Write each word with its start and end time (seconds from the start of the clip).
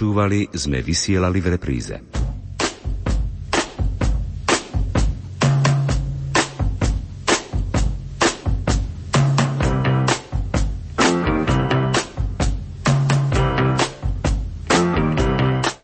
počúvali, 0.00 0.48
sme 0.56 0.80
vysielali 0.80 1.44
v 1.44 1.48
repríze. 1.60 2.00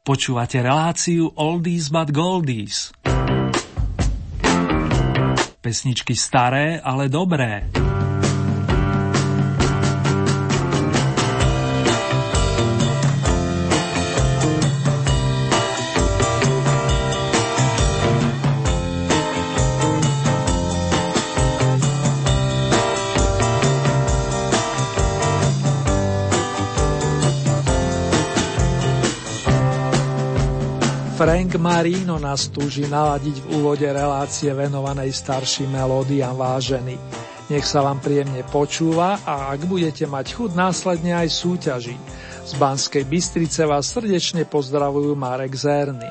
Počúvate 0.00 0.64
reláciu 0.64 1.28
Oldies 1.36 1.92
but 1.92 2.08
Goldies. 2.08 2.96
Pesničky 5.60 6.16
staré, 6.16 6.80
ale 6.80 7.12
dobré. 7.12 7.68
Frank 31.36 31.60
Marino 31.60 32.16
nás 32.16 32.48
túži 32.48 32.88
naladiť 32.88 33.44
v 33.44 33.60
úvode 33.60 33.84
relácie 33.84 34.48
venovanej 34.56 35.12
starším 35.12 35.68
melódiám 35.68 36.32
vážený. 36.32 36.96
Nech 37.52 37.68
sa 37.68 37.84
vám 37.84 38.00
príjemne 38.00 38.40
počúva 38.48 39.20
a 39.20 39.52
ak 39.52 39.68
budete 39.68 40.08
mať 40.08 40.32
chud 40.32 40.56
následne 40.56 41.12
aj 41.12 41.28
súťaží. 41.28 42.00
Z 42.40 42.56
Banskej 42.56 43.04
Bystrice 43.04 43.68
vás 43.68 43.84
srdečne 43.84 44.48
pozdravujú 44.48 45.12
Marek 45.12 45.52
Zerny. 45.52 46.08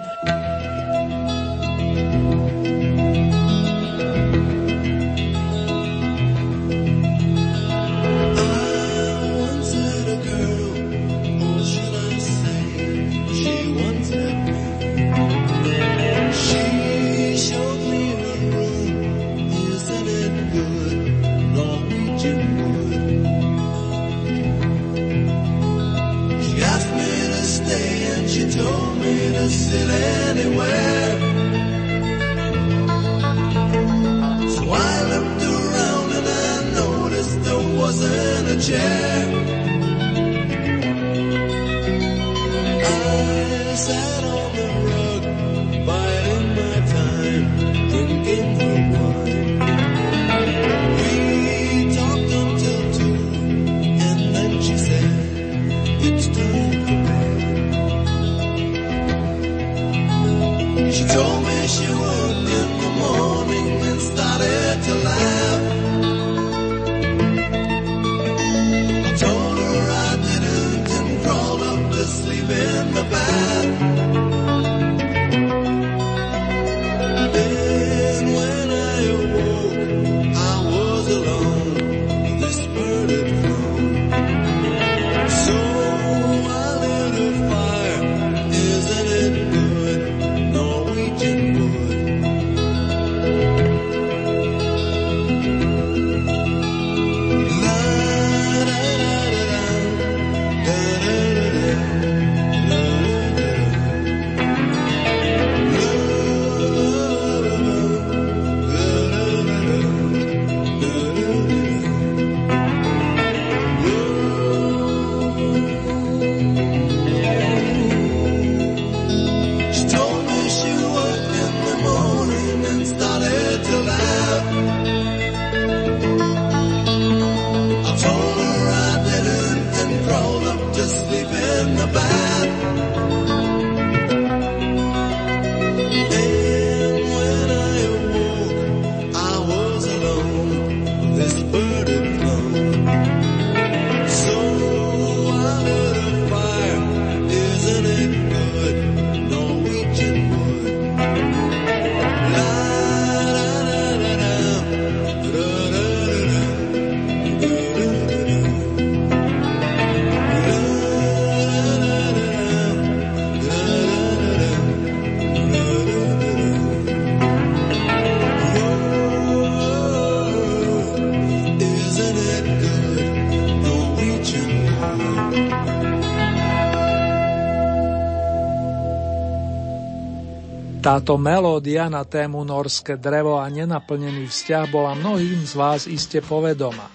Táto 180.96 181.20
melódia 181.20 181.92
na 181.92 182.08
tému 182.08 182.48
norské 182.48 182.96
drevo 182.96 183.36
a 183.36 183.52
nenaplnený 183.52 184.32
vzťah 184.32 184.64
bola 184.72 184.96
mnohým 184.96 185.44
z 185.44 185.52
vás 185.60 185.92
iste 185.92 186.24
povedoma. 186.24 186.88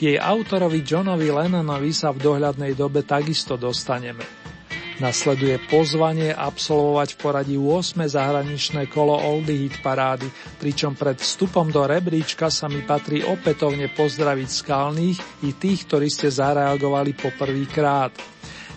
K 0.00 0.16
jej 0.16 0.16
autorovi 0.16 0.80
Johnovi 0.80 1.28
Lennonovi 1.28 1.92
sa 1.92 2.08
v 2.08 2.24
dohľadnej 2.24 2.72
dobe 2.72 3.04
takisto 3.04 3.60
dostaneme. 3.60 4.24
Nasleduje 4.96 5.60
pozvanie 5.68 6.32
absolvovať 6.32 7.08
v 7.12 7.18
poradí 7.20 7.56
8. 7.60 8.08
zahraničné 8.08 8.88
kolo 8.88 9.12
Oldie 9.12 9.68
Hit 9.68 9.84
parády, 9.84 10.24
pričom 10.56 10.96
pred 10.96 11.20
vstupom 11.20 11.68
do 11.68 11.84
rebríčka 11.84 12.48
sa 12.48 12.72
mi 12.72 12.80
patrí 12.80 13.28
opätovne 13.28 13.92
pozdraviť 13.92 14.48
skalných 14.48 15.44
i 15.44 15.52
tých, 15.52 15.84
ktorí 15.84 16.08
ste 16.08 16.32
zareagovali 16.32 17.12
po 17.12 17.28
prvýkrát. 17.36 18.33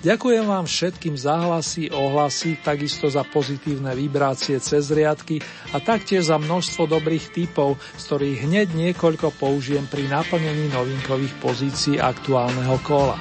Ďakujem 0.07 0.47
vám 0.47 0.63
všetkým 0.63 1.19
za 1.19 1.35
hlasy, 1.35 1.91
ohlasy, 1.91 2.55
takisto 2.63 3.11
za 3.11 3.27
pozitívne 3.27 3.91
vibrácie 3.91 4.55
cez 4.63 4.87
riadky 4.87 5.43
a 5.75 5.83
taktiež 5.83 6.31
za 6.31 6.39
množstvo 6.39 6.87
dobrých 6.87 7.35
typov, 7.35 7.75
z 7.99 8.03
ktorých 8.07 8.47
hneď 8.47 8.67
niekoľko 8.71 9.35
použijem 9.35 9.83
pri 9.83 10.07
naplnení 10.07 10.71
novinkových 10.71 11.35
pozícií 11.43 11.99
aktuálneho 11.99 12.79
kola. 12.87 13.19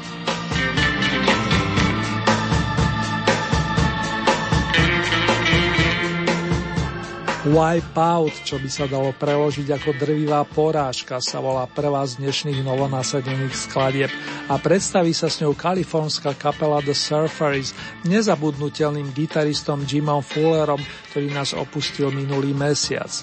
Wipeout, 7.46 8.42
čo 8.42 8.58
by 8.58 8.66
sa 8.66 8.90
dalo 8.90 9.14
preložiť 9.14 9.78
ako 9.78 9.94
drvivá 9.94 10.42
porážka, 10.42 11.22
sa 11.22 11.38
volá 11.38 11.70
prvá 11.70 12.02
z 12.02 12.18
dnešných 12.18 12.66
novonasadených 12.66 13.54
skladieb 13.54 14.10
a 14.50 14.58
predstaví 14.58 15.14
sa 15.14 15.30
s 15.30 15.38
ňou 15.38 15.54
kalifornská 15.54 16.34
kapela 16.34 16.82
The 16.82 16.90
Surfers, 16.90 17.70
nezabudnutelným 18.02 19.14
gitaristom 19.14 19.86
Jimom 19.86 20.26
Fullerom, 20.26 20.82
ktorý 21.14 21.30
nás 21.30 21.54
opustil 21.54 22.10
minulý 22.10 22.50
mesiac. 22.50 23.14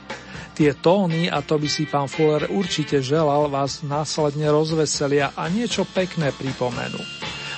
Tie 0.56 0.72
tóny, 0.72 1.28
a 1.28 1.44
to 1.44 1.60
by 1.60 1.68
si 1.68 1.84
pán 1.84 2.08
Fuller 2.08 2.48
určite 2.48 3.04
želal, 3.04 3.52
vás 3.52 3.84
následne 3.84 4.48
rozveselia 4.48 5.36
a 5.36 5.52
niečo 5.52 5.84
pekné 5.84 6.32
pripomenú. 6.32 7.04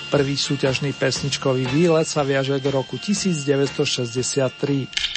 Prvý 0.09 0.33
súťažný 0.33 0.97
pesničkový 0.97 1.69
výlet 1.69 2.09
sa 2.09 2.25
viaže 2.25 2.57
do 2.57 2.73
roku 2.73 2.97
1963. 2.97 5.13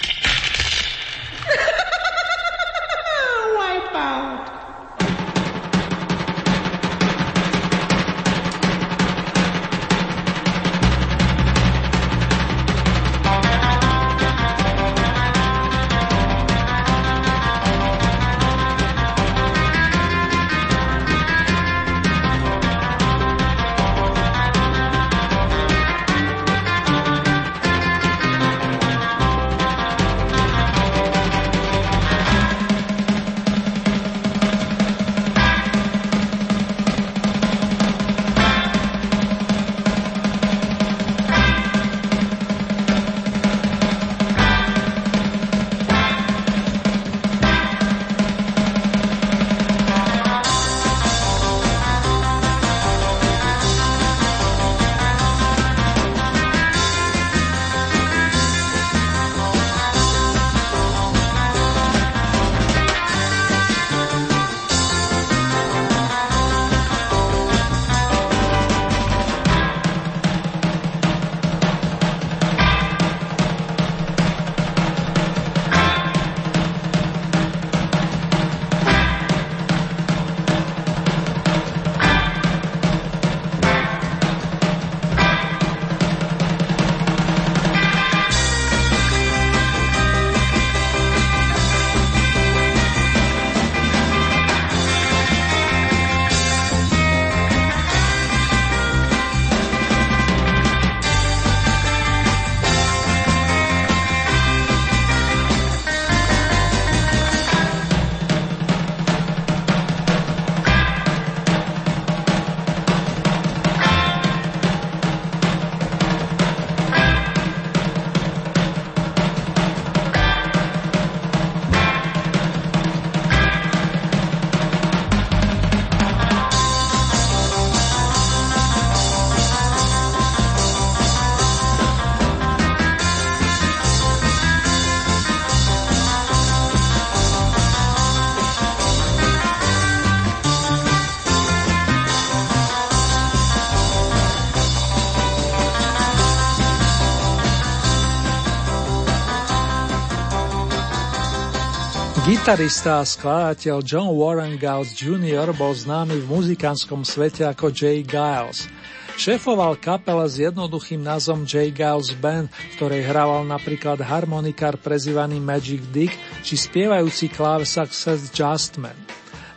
Gitarista 152.48 153.04
a 153.04 153.04
skladateľ 153.04 153.84
John 153.84 154.08
Warren 154.16 154.56
Giles 154.56 154.96
Jr. 154.96 155.52
bol 155.52 155.76
známy 155.76 156.16
v 156.24 156.32
muzikánskom 156.32 157.04
svete 157.04 157.44
ako 157.44 157.68
Jay 157.68 158.00
Giles. 158.00 158.72
Šéfoval 159.20 159.76
kapele 159.76 160.24
s 160.24 160.40
jednoduchým 160.40 160.96
názvom 161.04 161.44
J. 161.44 161.68
Giles 161.76 162.16
Band, 162.16 162.48
v 162.48 162.72
ktorej 162.80 163.04
hrával 163.04 163.44
napríklad 163.44 164.00
harmonikár 164.00 164.80
prezývaný 164.80 165.36
Magic 165.44 165.84
Dick 165.92 166.16
či 166.40 166.56
spievajúci 166.56 167.28
kláv 167.28 167.68
Success 167.68 168.32
Justman. 168.32 168.96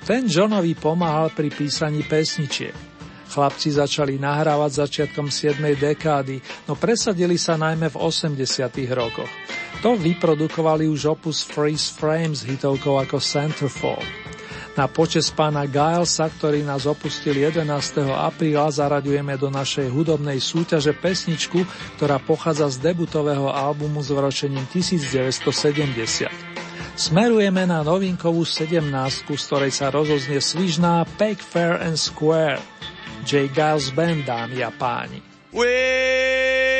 Ten 0.03 0.27
Johnovi 0.27 0.75
pomáhal 0.75 1.31
pri 1.31 1.47
písaní 1.47 2.03
pesničiek. 2.03 2.75
Chlapci 3.31 3.71
začali 3.71 4.19
nahrávať 4.19 4.83
začiatkom 4.83 5.31
7. 5.31 5.63
dekády, 5.79 6.67
no 6.67 6.75
presadili 6.75 7.39
sa 7.39 7.55
najmä 7.55 7.87
v 7.87 7.95
80. 7.95 8.35
rokoch. 8.91 9.31
To 9.81 9.97
vyprodukovali 9.97 10.85
už 10.85 11.09
opus 11.09 11.41
Freeze 11.41 11.89
Frames 11.89 12.45
hitovkou 12.45 13.01
ako 13.01 13.17
Centerfold. 13.17 14.05
Na 14.77 14.85
počes 14.87 15.33
pána 15.33 15.67
Gilesa, 15.67 16.31
ktorý 16.31 16.63
nás 16.63 16.87
opustil 16.87 17.35
11. 17.35 17.67
apríla, 18.07 18.71
zaraďujeme 18.71 19.35
do 19.35 19.51
našej 19.51 19.91
hudobnej 19.91 20.39
súťaže 20.39 20.95
pesničku, 20.95 21.65
ktorá 21.97 22.21
pochádza 22.21 22.71
z 22.71 22.93
debutového 22.93 23.51
albumu 23.51 23.99
s 23.99 24.13
vročením 24.13 24.63
1970. 24.69 26.29
Smerujeme 26.95 27.65
na 27.65 27.81
novinkovú 27.81 28.45
17, 28.45 28.85
z 29.27 29.43
ktorej 29.49 29.73
sa 29.73 29.89
rozoznie 29.89 30.39
svižná 30.39 31.03
Peg 31.17 31.41
Fair 31.41 31.81
and 31.81 31.97
Square. 31.97 32.61
J. 33.25 33.49
Giles 33.49 33.89
Band, 33.91 34.29
dámy 34.29 34.61
a 34.61 34.71
páni. 34.71 35.19
Well, 35.51 36.70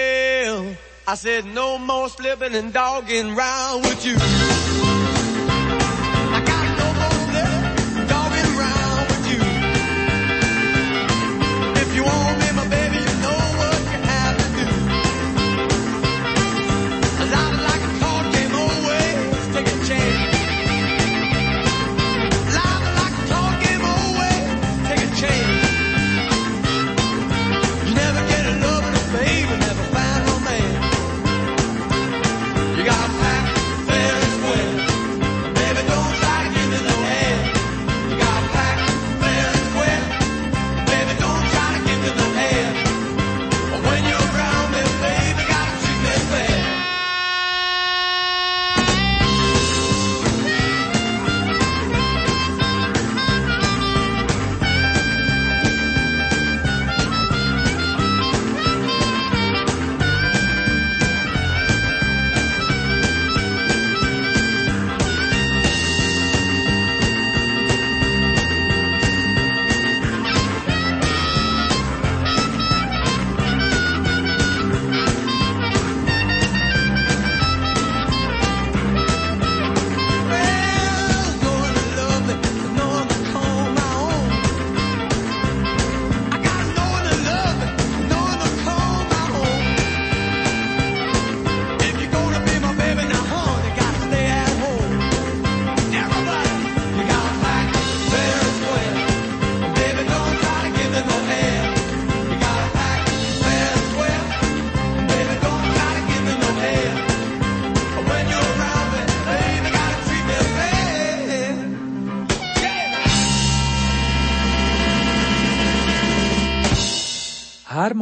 I 1.12 1.16
said, 1.16 1.44
no 1.44 1.78
more 1.78 2.08
slipping 2.08 2.56
and 2.56 2.72
dogging 2.72 3.36
round 3.36 3.84
with 3.84 4.06
you. 4.06 4.61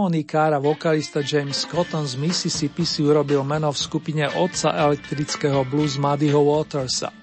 Harmonikár 0.10 0.58
a 0.58 0.58
vokalista 0.58 1.22
James 1.22 1.70
Cotton 1.70 2.02
z 2.02 2.18
Mississippi 2.18 2.82
si 2.82 3.06
urobil 3.06 3.46
meno 3.46 3.70
v 3.70 3.78
skupine 3.78 4.26
otca 4.26 4.74
elektrického 4.74 5.62
blues 5.70 6.02
Muddyho 6.02 6.50
Watersa. 6.50 7.14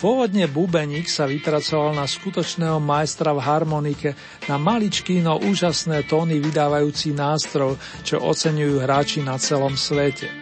Pôvodne 0.00 0.48
bubeník 0.48 1.04
sa 1.04 1.28
vypracoval 1.28 1.92
na 1.92 2.08
skutočného 2.08 2.80
majstra 2.80 3.28
v 3.36 3.44
harmonike, 3.44 4.10
na 4.48 4.56
maličký, 4.56 5.20
no 5.20 5.36
úžasné 5.36 6.08
tóny 6.08 6.40
vydávajúci 6.40 7.12
nástroj, 7.12 7.76
čo 8.00 8.24
oceňujú 8.24 8.80
hráči 8.80 9.20
na 9.20 9.36
celom 9.36 9.76
svete. 9.76 10.32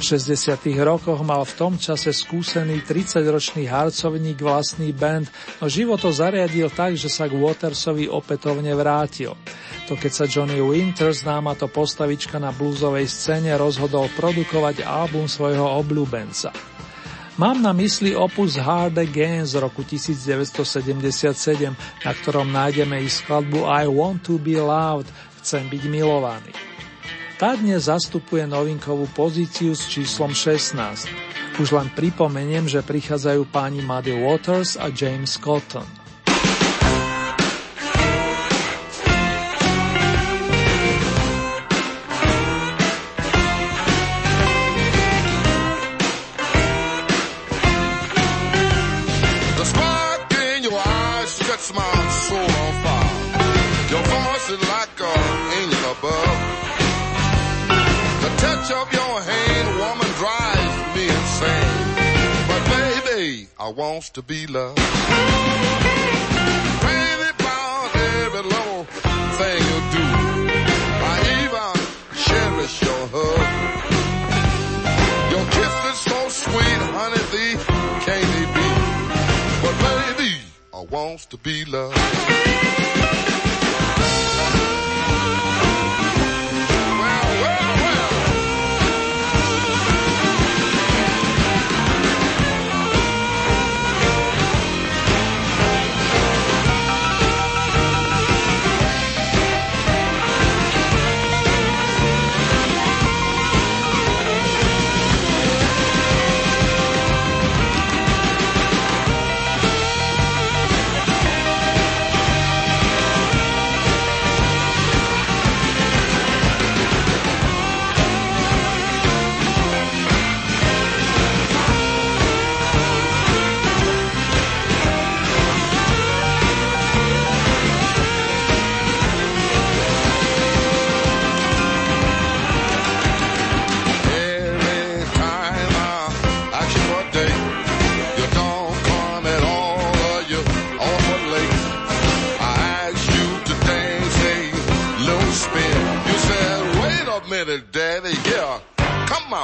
V 0.00 0.02
60. 0.02 0.34
rokoch 0.82 1.22
mal 1.22 1.46
v 1.46 1.54
tom 1.54 1.78
čase 1.78 2.10
skúsený 2.10 2.82
30-ročný 2.82 3.70
harcovník 3.70 4.42
vlastný 4.42 4.90
band, 4.90 5.30
no 5.62 5.70
život 5.70 6.02
to 6.02 6.10
zariadil 6.10 6.74
tak, 6.74 6.98
že 6.98 7.06
sa 7.06 7.30
k 7.30 7.38
Watersovi 7.38 8.10
opätovne 8.10 8.74
vrátil. 8.74 9.38
To 9.90 9.98
keď 9.98 10.12
sa 10.14 10.30
Johnny 10.30 10.62
Winter, 10.62 11.10
známa 11.10 11.58
to 11.58 11.66
postavička 11.66 12.38
na 12.38 12.54
bluesovej 12.54 13.10
scéne, 13.10 13.50
rozhodol 13.58 14.06
produkovať 14.14 14.86
album 14.86 15.26
svojho 15.26 15.66
obľúbenca. 15.82 16.54
Mám 17.34 17.58
na 17.58 17.74
mysli 17.74 18.14
opus 18.14 18.54
Hard 18.54 18.94
Again 18.94 19.42
z 19.42 19.58
roku 19.58 19.82
1977, 19.82 21.74
na 22.06 22.12
ktorom 22.14 22.54
nájdeme 22.54 23.02
i 23.02 23.10
skladbu 23.10 23.66
I 23.66 23.90
Want 23.90 24.22
to 24.30 24.38
be 24.38 24.62
loved, 24.62 25.10
chcem 25.42 25.66
byť 25.66 25.82
milovaný. 25.90 26.54
Tá 27.34 27.58
dnes 27.58 27.90
zastupuje 27.90 28.46
novinkovú 28.46 29.10
pozíciu 29.10 29.74
s 29.74 29.90
číslom 29.90 30.30
16. 30.30 31.10
Už 31.58 31.74
len 31.74 31.90
pripomeniem, 31.98 32.70
že 32.70 32.78
prichádzajú 32.86 33.42
páni 33.50 33.82
Muddy 33.82 34.14
Waters 34.14 34.78
a 34.78 34.86
James 34.86 35.34
Cotton. 35.34 35.99
Wants 63.80 64.10
to 64.10 64.20
be 64.20 64.46
loved. 64.46 64.78
Crazy 66.82 67.30
about 67.34 67.90
every 67.96 68.42
little 68.54 68.84
thing 69.38 69.60
you 69.70 69.78
do. 69.96 70.04
I 71.12 71.16
even 71.40 71.72
cherish 72.24 72.74
your 72.82 73.02
hug. 73.14 73.40
Your 75.32 75.46
kiss 75.56 75.74
is 75.92 75.98
so 76.10 76.18
sweet, 76.28 76.80
honey, 76.96 77.24
thee 77.32 77.54
can't 78.04 78.50
be? 78.56 78.68
But 79.62 79.74
baby, 79.86 80.32
I 80.74 80.80
wants 80.94 81.24
to 81.32 81.38
be 81.38 81.64
loved. 81.64 81.96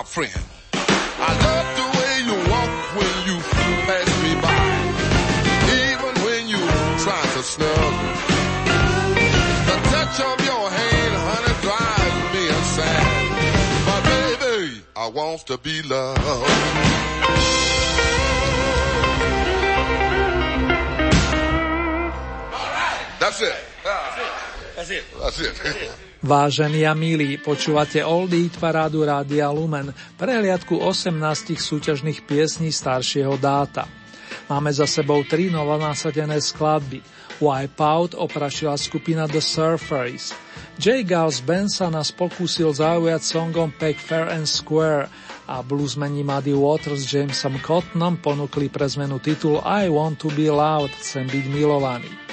Friend. 0.05 0.33
I 0.75 1.33
love 1.47 1.69
the 1.81 1.89
way 1.97 2.13
you 2.29 2.37
walk 2.51 2.73
when 2.99 3.15
you 3.29 3.37
pass 3.89 4.09
me 4.23 4.33
by. 4.45 4.65
Even 5.81 6.13
when 6.25 6.43
you 6.49 6.61
try 7.05 7.23
to 7.35 7.43
snug. 7.43 7.95
The 9.69 9.77
touch 9.93 10.21
of 10.21 10.37
your 10.45 10.65
hand, 10.69 11.15
honey, 11.27 11.55
drives 11.65 12.19
me 12.35 12.43
insane. 12.57 13.27
But 13.87 14.03
baby, 14.05 14.83
I 14.97 15.07
want 15.09 15.47
to 15.47 15.57
be 15.59 15.83
loved. 15.83 16.21
That's 23.19 23.41
it. 23.41 23.55
That's 23.83 24.19
it. 24.19 24.25
That's 24.77 24.91
it. 24.91 25.05
That's 25.19 25.41
it. 25.41 25.91
Vážení 26.27 26.83
a 26.83 26.91
milí, 26.91 27.39
počúvate 27.39 28.03
Old 28.03 28.35
Eat 28.35 28.59
parádu 28.59 29.07
Rádia 29.07 29.47
Lumen, 29.55 29.95
prehliadku 30.19 30.75
18 30.75 31.15
súťažných 31.55 32.27
piesní 32.27 32.75
staršieho 32.75 33.39
dáta. 33.39 33.87
Máme 34.51 34.75
za 34.75 34.91
sebou 34.91 35.23
tri 35.23 35.55
novonásadené 35.55 36.43
skladby. 36.43 36.99
Wipeout 37.39 38.19
oprašila 38.19 38.75
skupina 38.75 39.31
The 39.31 39.39
Surfers. 39.39 40.35
J. 40.83 41.07
Gauss 41.07 41.39
Band 41.39 41.71
sa 41.71 41.95
nás 41.95 42.11
pokúsil 42.11 42.75
zaujať 42.75 43.23
songom 43.23 43.71
Pack 43.71 44.03
Fair 44.03 44.27
and 44.27 44.51
Square 44.51 45.07
a 45.47 45.63
bluesmeni 45.63 46.27
Muddy 46.27 46.59
Waters 46.59 47.07
s 47.07 47.15
Jamesom 47.15 47.63
Cottonom 47.63 48.19
ponúkli 48.19 48.67
pre 48.67 48.91
zmenu 48.91 49.23
titul 49.23 49.63
I 49.63 49.87
Want 49.87 50.19
to 50.27 50.35
be 50.35 50.51
Loud, 50.51 50.91
chcem 50.91 51.31
byť 51.31 51.45
milovaný. 51.55 52.26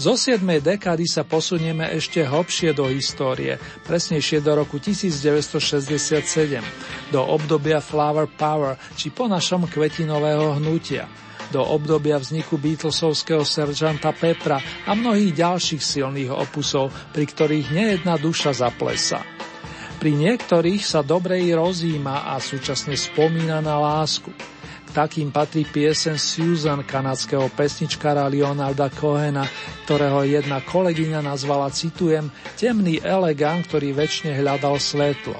Zo 0.00 0.16
7. 0.16 0.40
dekády 0.64 1.04
sa 1.04 1.28
posunieme 1.28 1.84
ešte 1.92 2.24
hlbšie 2.24 2.72
do 2.72 2.88
histórie, 2.88 3.60
presnejšie 3.84 4.40
do 4.40 4.56
roku 4.56 4.80
1967, 4.80 7.12
do 7.12 7.20
obdobia 7.20 7.84
Flower 7.84 8.24
Power, 8.24 8.80
či 8.96 9.12
po 9.12 9.28
našom 9.28 9.68
kvetinového 9.68 10.56
hnutia, 10.56 11.04
do 11.52 11.60
obdobia 11.60 12.16
vzniku 12.16 12.56
Beatlesovského 12.56 13.44
seržanta 13.44 14.16
Pepra 14.16 14.56
a 14.88 14.96
mnohých 14.96 15.36
ďalších 15.36 15.84
silných 15.84 16.32
opusov, 16.32 16.88
pri 17.12 17.28
ktorých 17.28 17.68
nejedna 17.68 18.16
duša 18.16 18.56
zaplesa. 18.56 19.20
Pri 20.00 20.16
niektorých 20.16 20.80
sa 20.80 21.04
dobrej 21.04 21.60
rozíma 21.60 22.32
a 22.32 22.40
súčasne 22.40 22.96
spomína 22.96 23.60
na 23.60 23.76
lásku. 23.76 24.32
Takým 24.90 25.30
patrí 25.30 25.62
piesen 25.62 26.18
Susan 26.18 26.82
kanadského 26.82 27.46
pesničkára 27.54 28.26
Leonarda 28.26 28.90
Cohena, 28.90 29.46
ktorého 29.86 30.26
jedna 30.26 30.58
kolegyňa 30.66 31.22
nazvala, 31.22 31.70
citujem, 31.70 32.26
temný 32.58 32.98
elegant, 32.98 33.62
ktorý 33.70 33.94
väčšine 33.94 34.34
hľadal 34.34 34.82
svetlo. 34.82 35.38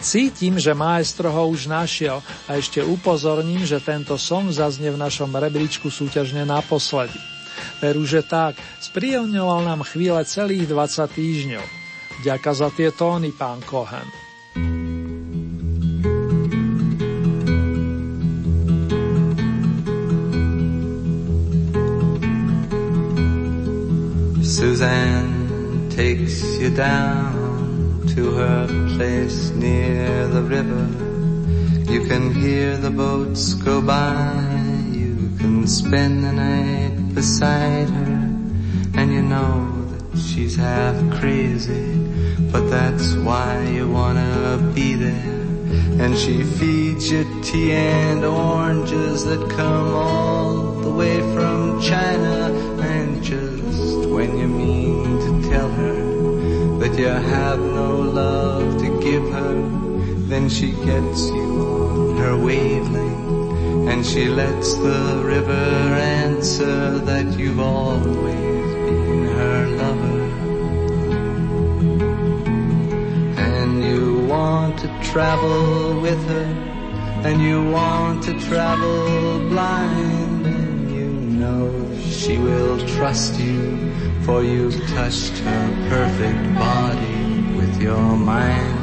Cítim, 0.00 0.56
že 0.56 0.72
maestro 0.72 1.28
ho 1.28 1.52
už 1.52 1.68
našiel 1.68 2.24
a 2.48 2.56
ešte 2.56 2.80
upozorním, 2.80 3.66
že 3.68 3.82
tento 3.82 4.16
song 4.16 4.48
zaznie 4.48 4.88
v 4.88 5.02
našom 5.04 5.36
rebríčku 5.36 5.92
súťažne 5.92 6.48
naposledy. 6.48 7.18
Veru, 7.84 8.08
že 8.08 8.24
tak, 8.24 8.56
spríjemňoval 8.80 9.68
nám 9.68 9.84
chvíle 9.84 10.22
celých 10.24 10.64
20 10.64 11.18
týždňov. 11.18 11.66
Ďaká 12.24 12.50
za 12.56 12.72
tie 12.72 12.88
tóny, 12.94 13.36
pán 13.36 13.60
Cohen. 13.68 14.27
Suzanne 24.58 25.88
takes 25.88 26.42
you 26.58 26.70
down 26.70 28.02
to 28.08 28.32
her 28.32 28.66
place 28.96 29.50
near 29.50 30.26
the 30.26 30.42
river. 30.42 30.84
You 31.88 32.04
can 32.08 32.34
hear 32.34 32.76
the 32.76 32.90
boats 32.90 33.54
go 33.54 33.80
by. 33.80 34.34
You 34.90 35.30
can 35.38 35.64
spend 35.68 36.24
the 36.24 36.32
night 36.32 37.14
beside 37.14 37.88
her. 37.88 38.34
And 38.98 39.12
you 39.12 39.22
know 39.22 39.70
that 39.92 40.18
she's 40.18 40.56
half 40.56 40.96
crazy, 41.20 41.94
but 42.50 42.68
that's 42.68 43.14
why 43.14 43.64
you 43.68 43.88
wanna 43.88 44.72
be 44.74 44.96
there. 44.96 45.37
And 46.00 46.16
she 46.16 46.42
feeds 46.42 47.10
you 47.10 47.24
tea 47.42 47.72
and 47.72 48.24
oranges 48.24 49.24
that 49.24 49.50
come 49.50 49.94
all 49.94 50.72
the 50.80 50.90
way 50.90 51.20
from 51.34 51.80
China. 51.80 52.52
And 52.80 53.22
just 53.22 54.08
when 54.08 54.38
you 54.38 54.48
mean 54.48 55.18
to 55.20 55.48
tell 55.50 55.70
her 55.70 56.78
that 56.78 56.98
you 56.98 57.08
have 57.08 57.58
no 57.58 57.96
love 57.96 58.78
to 58.80 59.00
give 59.00 59.24
her, 59.32 59.54
then 60.28 60.48
she 60.48 60.72
gets 60.72 61.28
you 61.30 61.48
on 61.62 62.16
her 62.18 62.36
wavelength. 62.36 63.88
And 63.90 64.04
she 64.04 64.28
lets 64.28 64.74
the 64.74 65.22
river 65.24 65.52
answer 65.52 66.98
that 66.98 67.38
you've 67.38 67.60
always 67.60 68.67
travel 75.12 76.00
with 76.00 76.22
her, 76.28 76.48
and 77.24 77.40
you 77.40 77.70
want 77.70 78.22
to 78.24 78.38
travel 78.40 79.38
blind, 79.48 80.46
and 80.46 80.90
you 80.90 81.08
know 81.08 81.70
she 82.10 82.36
will 82.36 82.78
trust 82.96 83.38
you, 83.40 83.92
for 84.22 84.42
you've 84.42 84.78
touched 84.88 85.38
her 85.38 85.88
perfect 85.88 86.54
body 86.54 87.56
with 87.56 87.80
your 87.80 88.16
mind. 88.16 88.78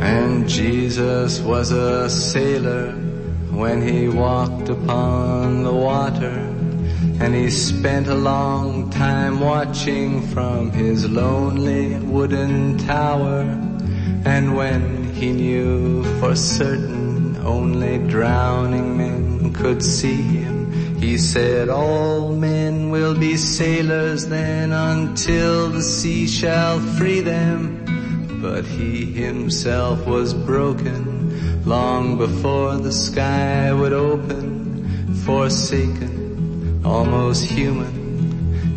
And 0.00 0.48
Jesus 0.48 1.40
was 1.40 1.72
a 1.72 2.08
sailor 2.08 2.92
when 3.50 3.82
he 3.82 4.08
walked 4.08 4.68
upon 4.68 5.64
the 5.64 5.72
water. 5.72 6.54
And 7.20 7.34
he 7.34 7.50
spent 7.50 8.06
a 8.06 8.14
long 8.14 8.77
time 8.98 9.38
watching 9.38 10.20
from 10.26 10.72
his 10.72 11.08
lonely 11.08 11.94
wooden 12.00 12.76
tower. 12.78 13.42
And 14.24 14.56
when 14.56 15.14
he 15.14 15.30
knew 15.30 16.02
for 16.18 16.34
certain 16.34 17.36
only 17.36 17.98
drowning 18.08 18.98
men 18.98 19.52
could 19.52 19.84
see 19.84 20.20
him, 20.20 20.72
he 20.96 21.16
said, 21.16 21.68
all 21.68 22.34
men 22.34 22.90
will 22.90 23.16
be 23.16 23.36
sailors 23.36 24.26
then 24.26 24.72
until 24.72 25.68
the 25.68 25.82
sea 25.82 26.26
shall 26.26 26.80
free 26.80 27.20
them. 27.20 27.84
But 28.42 28.64
he 28.64 29.04
himself 29.12 30.04
was 30.08 30.34
broken 30.34 31.64
long 31.64 32.18
before 32.18 32.74
the 32.74 32.92
sky 32.92 33.72
would 33.72 33.92
open, 33.92 35.14
forsaken, 35.24 36.82
almost 36.84 37.44
human. 37.44 37.97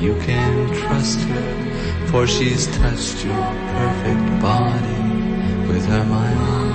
you 0.00 0.14
can 0.20 0.72
trust 0.74 1.20
her, 1.20 2.06
for 2.06 2.26
she's 2.26 2.66
touched 2.78 3.24
your 3.24 3.34
perfect 3.34 4.40
body 4.40 5.68
with 5.68 5.84
her 5.86 6.04
mind. 6.04 6.67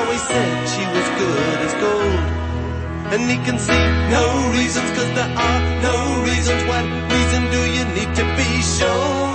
Always 0.00 0.22
said 0.22 0.50
she 0.72 0.84
was 0.96 1.06
good 1.20 1.58
as 1.66 1.74
gold. 1.84 2.24
And 3.12 3.22
he 3.30 3.36
can 3.46 3.58
see 3.58 3.84
no 4.16 4.24
reasons, 4.58 4.88
cause 4.96 5.10
there 5.18 5.32
are 5.46 5.60
no 5.88 5.96
reasons. 6.28 6.60
What 6.70 6.84
reason 7.14 7.42
do 7.54 7.60
you 7.76 7.84
need 7.96 8.10
to 8.20 8.24
be 8.38 8.50
shown? 8.76 9.30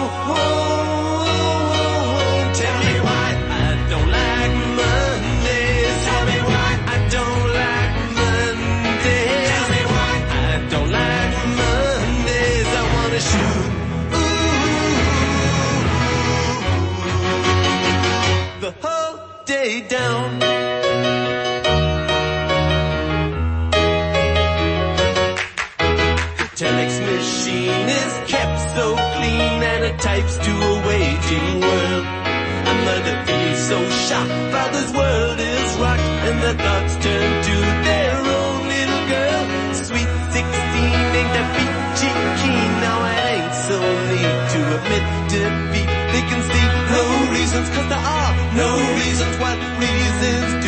Tell 2.61 2.77
me 2.87 2.95
why 3.07 3.27
I 3.65 3.69
don't 3.91 4.09
like 4.19 4.53
Mondays. 4.79 5.97
Tell 6.07 6.23
me 6.31 6.37
why 6.49 6.69
I 6.95 6.97
don't 7.15 7.47
like 7.61 7.93
Mondays. 8.19 9.47
Tell 9.51 9.67
me 9.75 9.81
why 9.93 10.13
I 10.45 10.53
don't 10.71 10.91
like 10.99 11.33
Mondays. 11.59 12.67
I 12.79 12.83
wanna 12.93 13.21
shoot. 13.29 13.67
The 18.65 18.71
whole 18.83 19.15
day 19.45 19.71
down. 19.95 20.54
raging 31.25 31.59
world. 31.61 32.05
And 32.67 32.79
the 32.87 32.97
defeat 33.09 33.57
so 33.57 33.77
shocked, 34.07 34.31
father's 34.51 34.91
world 34.91 35.39
is 35.39 35.77
rocked, 35.77 36.01
and 36.01 36.37
the 36.41 36.53
thoughts 36.63 36.95
turn 36.95 37.43
to 37.43 37.55
their 37.85 38.17
own 38.17 38.67
little 38.67 39.03
girl. 39.09 39.43
Sweet 39.73 40.09
16 40.33 40.43
ain't 41.19 41.31
that 41.35 41.49
peachy 41.55 42.11
keen, 42.41 42.71
now 42.81 42.97
I 43.01 43.15
ain't 43.33 43.55
so 43.67 43.77
neat 44.09 44.35
to 44.53 44.59
admit 44.77 45.05
defeat. 45.29 45.89
They 46.13 46.23
can 46.29 46.41
see 46.51 46.65
no 46.95 47.03
reasons, 47.33 47.69
cause 47.69 47.87
there 47.89 48.05
are 48.17 48.33
no 48.55 48.69
reasons, 48.97 49.35
what 49.37 49.57
reasons 49.79 50.64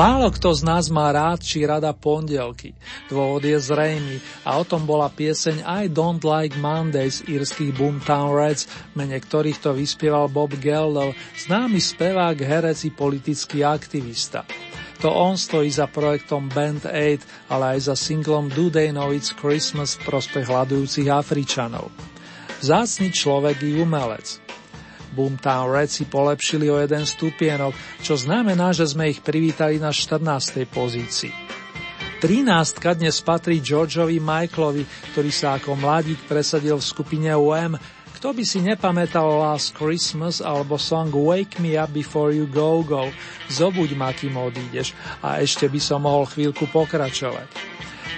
Málo 0.00 0.32
kto 0.32 0.56
z 0.56 0.64
nás 0.64 0.88
má 0.88 1.12
rád 1.12 1.44
či 1.44 1.60
rada 1.60 1.92
pondelky. 1.92 2.72
Dôvod 3.12 3.44
je 3.44 3.60
zrejmý 3.60 4.16
a 4.48 4.56
o 4.56 4.64
tom 4.64 4.88
bola 4.88 5.12
pieseň 5.12 5.60
I 5.60 5.92
Don't 5.92 6.24
Like 6.24 6.56
Mondays 6.56 7.20
írskych 7.28 7.76
Boomtown 7.76 8.32
Reds, 8.32 8.64
mene 8.96 9.20
ktorých 9.20 9.60
to 9.60 9.76
vyspieval 9.76 10.32
Bob 10.32 10.56
Geldof, 10.56 11.12
známy 11.44 11.76
spevák, 11.76 12.32
herec 12.32 12.80
i 12.88 12.90
politický 12.96 13.60
aktivista. 13.60 14.48
To 15.04 15.12
on 15.12 15.36
stojí 15.36 15.68
za 15.68 15.84
projektom 15.84 16.48
Band 16.48 16.88
Aid, 16.88 17.20
ale 17.52 17.76
aj 17.76 17.92
za 17.92 17.96
singlom 18.00 18.48
Do 18.48 18.72
They 18.72 18.96
Know 18.96 19.12
It's 19.12 19.36
Christmas 19.36 20.00
v 20.00 20.16
prospech 20.16 20.48
hľadujúcich 20.48 21.12
Afričanov. 21.12 21.92
Vzácny 22.64 23.12
človek 23.12 23.60
i 23.68 23.76
umelec. 23.76 24.40
Boomtown 25.10 25.70
Reds 25.70 25.98
si 25.98 26.04
polepšili 26.06 26.70
o 26.70 26.78
jeden 26.78 27.02
stupienok, 27.02 27.74
čo 28.00 28.14
znamená, 28.14 28.70
že 28.70 28.86
sme 28.86 29.10
ich 29.10 29.20
privítali 29.20 29.82
na 29.82 29.90
14. 29.90 30.66
pozícii. 30.70 31.34
13 32.20 33.00
dnes 33.00 33.16
patrí 33.24 33.64
Georgeovi 33.64 34.20
Michaelovi, 34.20 34.84
ktorý 35.16 35.30
sa 35.32 35.56
ako 35.56 35.72
mladík 35.72 36.20
presadil 36.28 36.76
v 36.76 36.84
skupine 36.84 37.32
UM. 37.32 37.80
Kto 38.20 38.36
by 38.36 38.44
si 38.44 38.60
nepamätal 38.60 39.24
Last 39.24 39.72
Christmas 39.72 40.44
alebo 40.44 40.76
song 40.76 41.08
Wake 41.08 41.56
Me 41.56 41.80
Up 41.80 41.88
Before 41.88 42.28
You 42.28 42.44
Go 42.44 42.84
Go, 42.84 43.08
zobuď 43.48 43.96
ma, 43.96 44.12
kým 44.12 44.36
odídeš 44.36 44.92
a 45.24 45.40
ešte 45.40 45.64
by 45.64 45.80
som 45.80 46.04
mohol 46.04 46.28
chvíľku 46.28 46.68
pokračovať. 46.68 47.48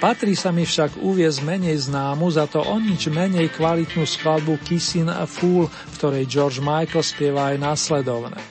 Patrí 0.02 0.34
sa 0.34 0.50
mi 0.50 0.66
však 0.66 0.98
uviez 0.98 1.38
menej 1.38 1.86
známu, 1.86 2.26
za 2.34 2.50
to 2.50 2.58
o 2.58 2.74
nič 2.82 3.06
menej 3.06 3.54
kvalitnú 3.54 4.02
skladbu 4.02 4.58
Kissin 4.66 5.06
a 5.06 5.30
Fool, 5.30 5.70
v 5.70 5.94
ktorej 5.94 6.26
George 6.26 6.58
Michael 6.58 7.06
spieva 7.06 7.54
aj 7.54 7.62
následovné. 7.62 8.42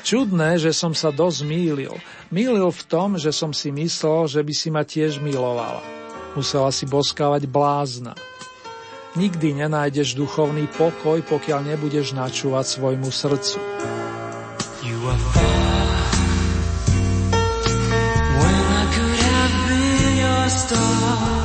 Čudné, 0.00 0.56
že 0.56 0.72
som 0.72 0.96
sa 0.96 1.12
dosť 1.12 1.44
mýlil. 1.44 1.92
Mýlil 2.32 2.72
v 2.72 2.82
tom, 2.88 3.20
že 3.20 3.36
som 3.36 3.52
si 3.52 3.68
myslel, 3.68 4.32
že 4.32 4.40
by 4.40 4.54
si 4.56 4.68
ma 4.72 4.80
tiež 4.80 5.20
milovala. 5.20 5.84
Musela 6.32 6.72
si 6.72 6.88
boskávať 6.88 7.44
blázna. 7.44 8.16
Nikdy 9.12 9.60
nenájdeš 9.60 10.16
duchovný 10.16 10.72
pokoj, 10.72 11.20
pokiaľ 11.20 11.76
nebudeš 11.76 12.16
načúvať 12.16 12.80
svojmu 12.80 13.12
srdcu. 13.12 13.60
Star. 20.58 21.35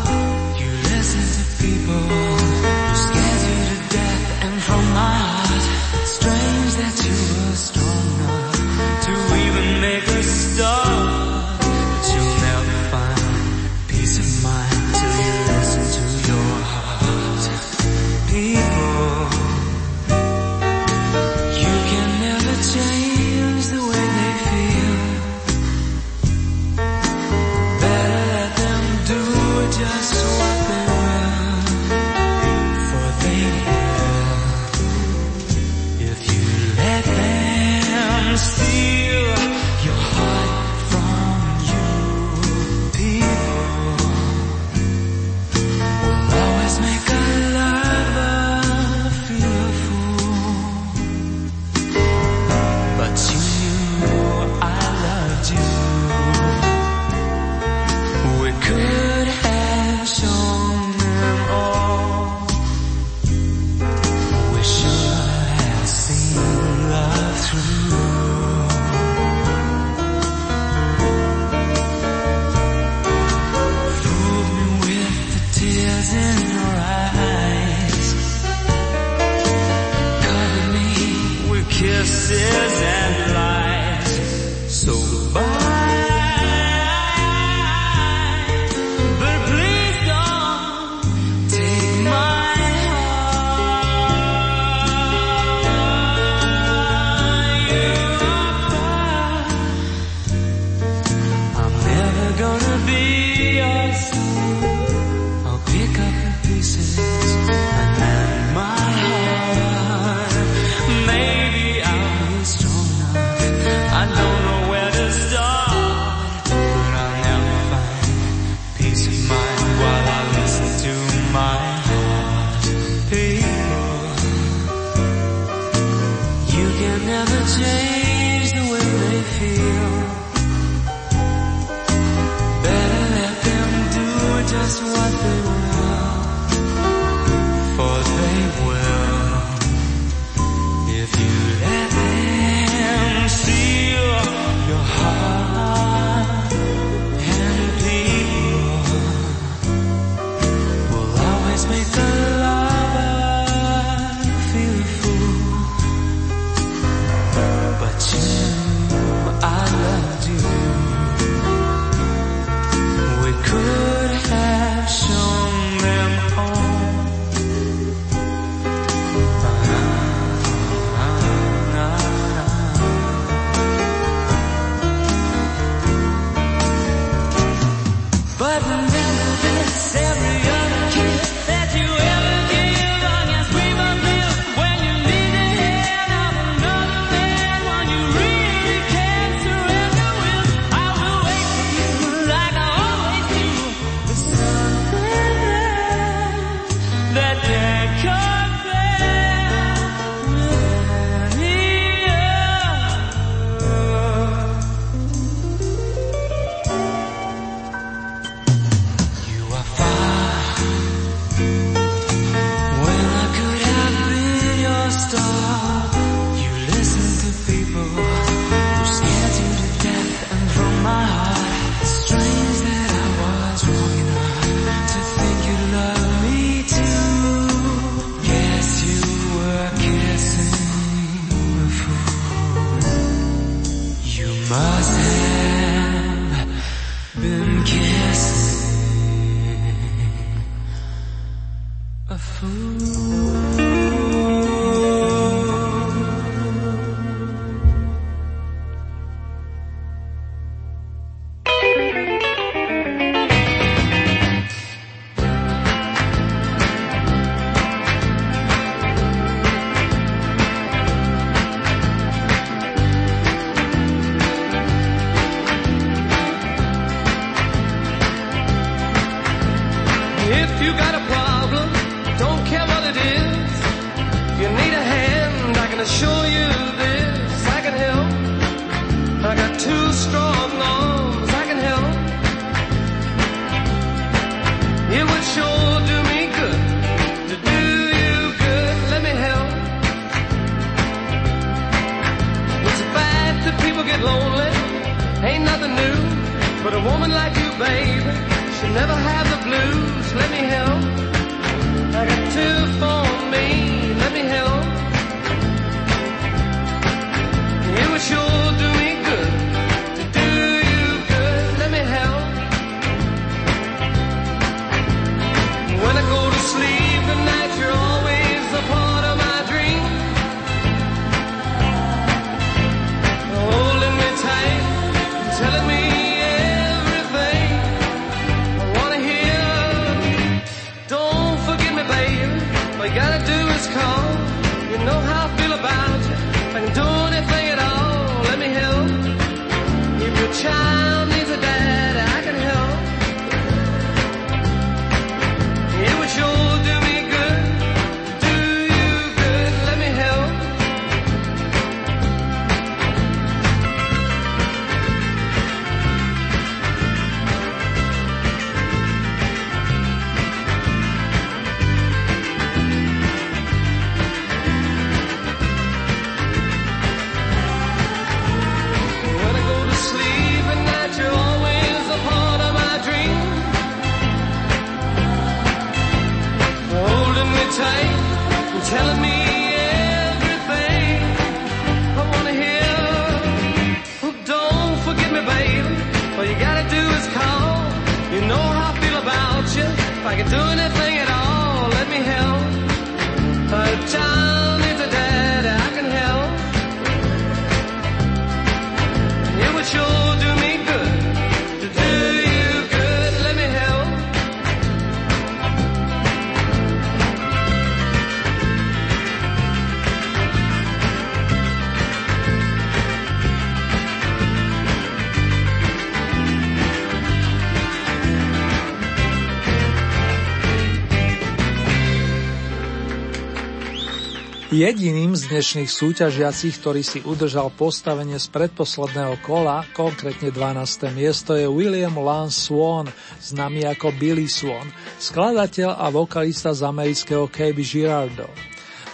Jediným 424.61 425.17
z 425.17 425.25
dnešných 425.25 425.73
súťažiacich, 425.73 426.61
ktorý 426.61 426.85
si 426.85 427.01
udržal 427.01 427.49
postavenie 427.49 428.21
z 428.21 428.29
predposledného 428.29 429.17
kola, 429.25 429.65
konkrétne 429.73 430.29
12. 430.29 430.85
miesto, 430.93 431.33
je 431.33 431.49
William 431.49 431.97
Lance 431.97 432.45
Swan, 432.45 432.85
známy 433.25 433.65
ako 433.65 433.89
Billy 433.97 434.29
Swan, 434.29 434.69
skladateľ 435.01 435.81
a 435.81 435.89
vokalista 435.89 436.53
z 436.53 436.61
amerického 436.61 437.25
KB 437.25 437.57
Girardo. 437.65 438.29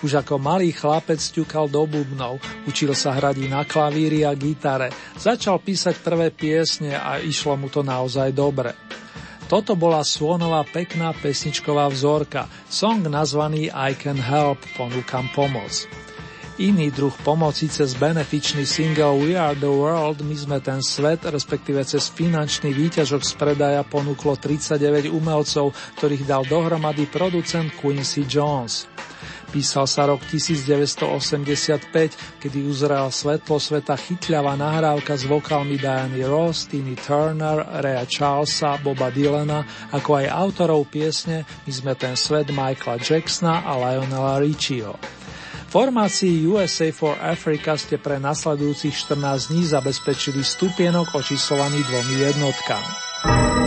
Už 0.07 0.15
ako 0.15 0.39
malý 0.39 0.71
chlapec 0.71 1.19
ťukal 1.19 1.67
do 1.67 1.83
bubnov, 1.83 2.39
učil 2.63 2.95
sa 2.95 3.11
hrať 3.19 3.51
na 3.51 3.67
klavíri 3.67 4.23
a 4.23 4.31
gitare, 4.39 4.87
začal 5.19 5.59
písať 5.59 5.99
prvé 5.99 6.31
piesne 6.31 6.95
a 6.95 7.19
išlo 7.19 7.59
mu 7.59 7.67
to 7.67 7.83
naozaj 7.83 8.31
dobre. 8.31 8.71
Toto 9.47 9.79
bola 9.79 10.03
Svonová 10.03 10.67
pekná 10.67 11.15
pesničková 11.15 11.87
vzorka, 11.87 12.51
song 12.67 13.07
nazvaný 13.07 13.71
I 13.71 13.95
Can 13.95 14.19
Help, 14.19 14.59
ponúkam 14.75 15.31
pomoc. 15.31 15.87
Iný 16.59 16.91
druh 16.91 17.15
pomoci 17.23 17.71
cez 17.71 17.95
benefičný 17.95 18.67
single 18.67 19.15
We 19.23 19.39
Are 19.39 19.55
The 19.55 19.71
World, 19.71 20.19
my 20.19 20.35
sme 20.35 20.59
ten 20.59 20.83
svet, 20.83 21.23
respektíve 21.23 21.79
cez 21.87 22.11
finančný 22.11 22.75
výťažok 22.75 23.23
z 23.23 23.33
predaja 23.39 23.87
ponúklo 23.87 24.35
39 24.35 25.15
umelcov, 25.15 25.71
ktorých 25.95 26.27
dal 26.27 26.43
dohromady 26.43 27.07
producent 27.07 27.71
Quincy 27.79 28.27
Jones. 28.27 28.83
Písal 29.47 29.87
sa 29.87 30.11
rok 30.11 30.19
1985, 30.27 32.43
kedy 32.43 32.59
uzrela 32.67 33.07
svetlo 33.07 33.57
sveta 33.57 33.95
chytľavá 33.95 34.59
nahrávka 34.59 35.15
s 35.15 35.23
vokálmi 35.23 35.79
Diany 35.79 36.27
Ross, 36.27 36.67
Tiny 36.67 36.99
Turner, 36.99 37.63
Rea 37.79 38.03
Charlesa, 38.03 38.75
Boba 38.83 39.07
Dylana, 39.07 39.63
ako 39.95 40.19
aj 40.19 40.25
autorov 40.27 40.91
piesne 40.91 41.47
My 41.63 41.71
sme 41.71 41.93
ten 41.95 42.19
svet 42.19 42.51
Michaela 42.51 42.99
Jacksona 42.99 43.63
a 43.63 43.79
Lionela 43.79 44.43
Richieho. 44.43 44.99
Formácii 45.67 46.47
USA 46.47 46.95
for 46.95 47.19
Africa 47.19 47.75
ste 47.75 47.99
pre 47.99 48.23
nasledujúcich 48.23 48.95
14 48.95 49.51
dní 49.51 49.67
zabezpečili 49.67 50.39
stupienok 50.39 51.11
očíslovaný 51.11 51.83
dvomi 51.83 52.15
jednotkami. 52.23 53.66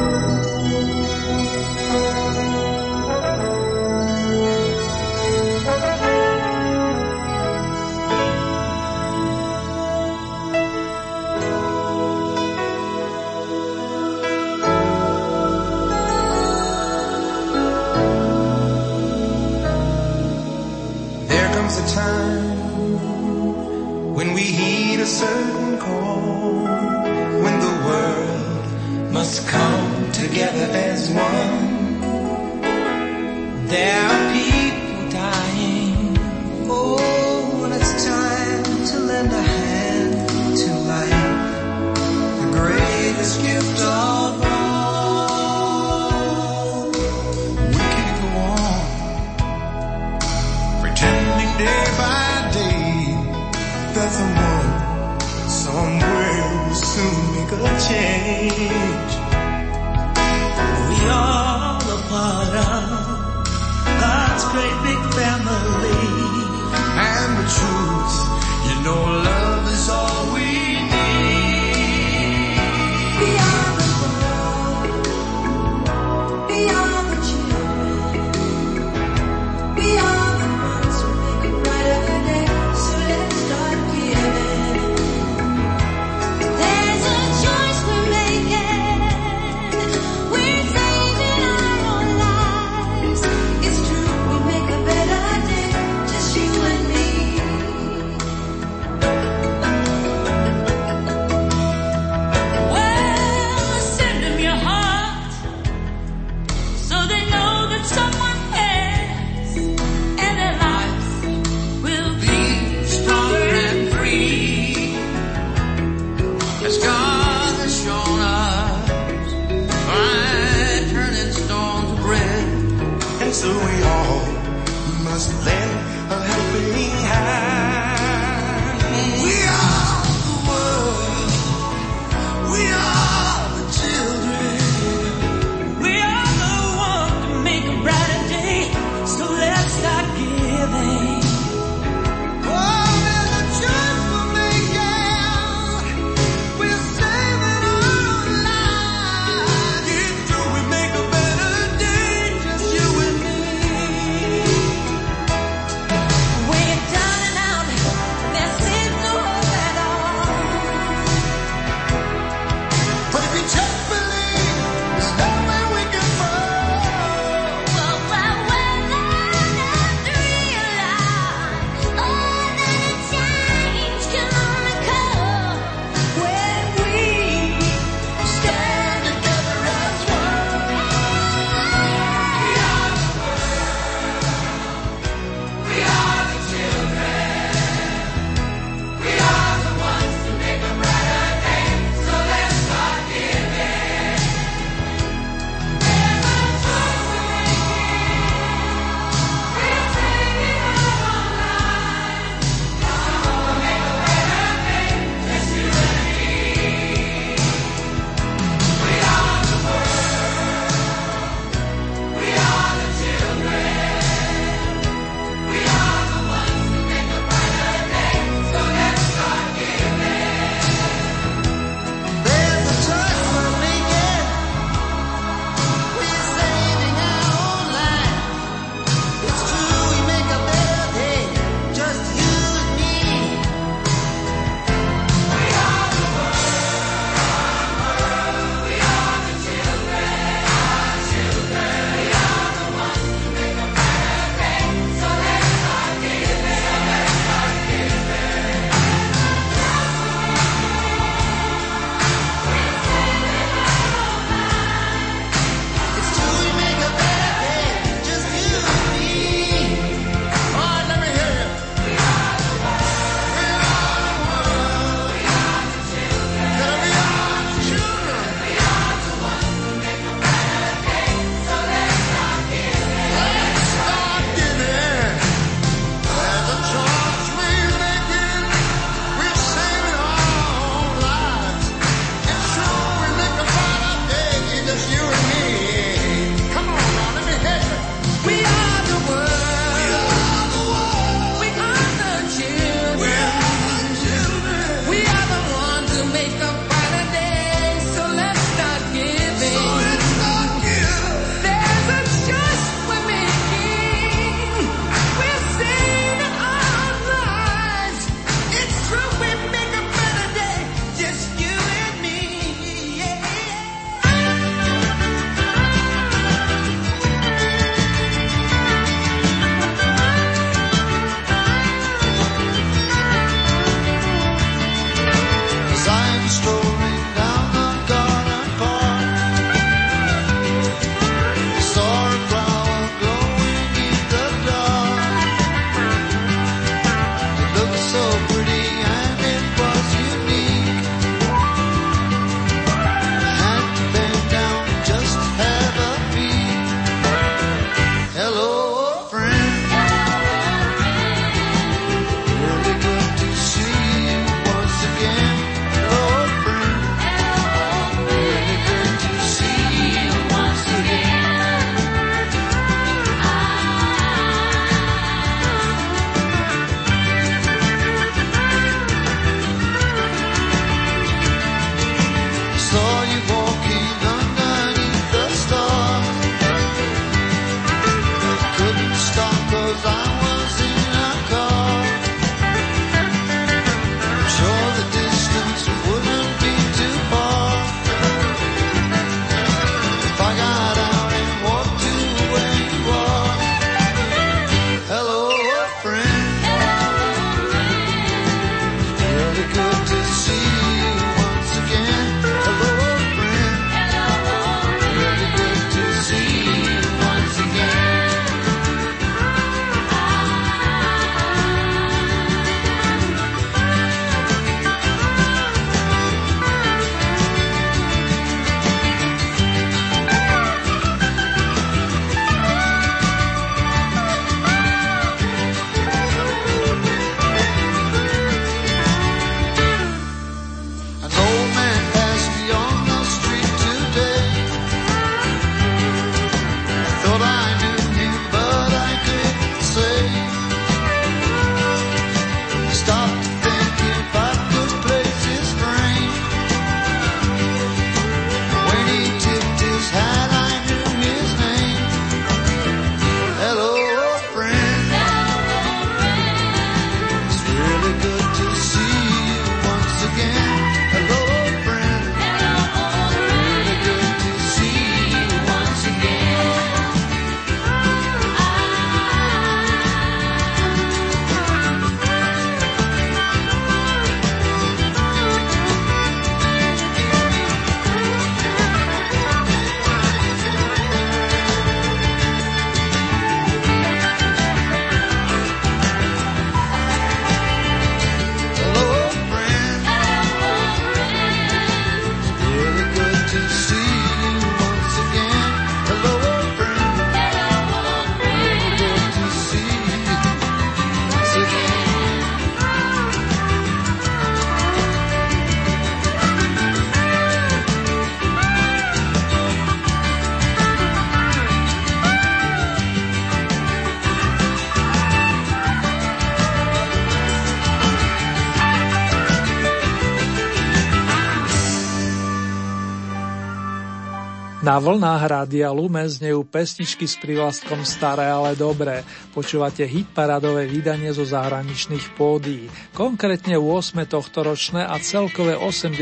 Vlnách 524.81 525.23
Rádia 525.29 525.71
Lumen 525.71 526.09
znejú 526.09 526.43
pesničky 526.43 527.05
s 527.07 527.21
privlastkom 527.21 527.85
Staré, 527.87 528.27
ale 528.27 528.57
dobré. 528.57 529.07
Počúvate 529.37 529.85
hit 529.87 530.09
paradové 530.11 530.67
vydanie 530.67 531.13
zo 531.13 531.23
zahraničných 531.23 532.17
pódií, 532.17 532.67
konkrétne 532.97 533.61
8. 533.61 534.09
tohtoročné 534.09 534.83
a 534.83 534.97
celkové 534.99 535.55
80. 535.55 535.95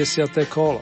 kolo. 0.49 0.81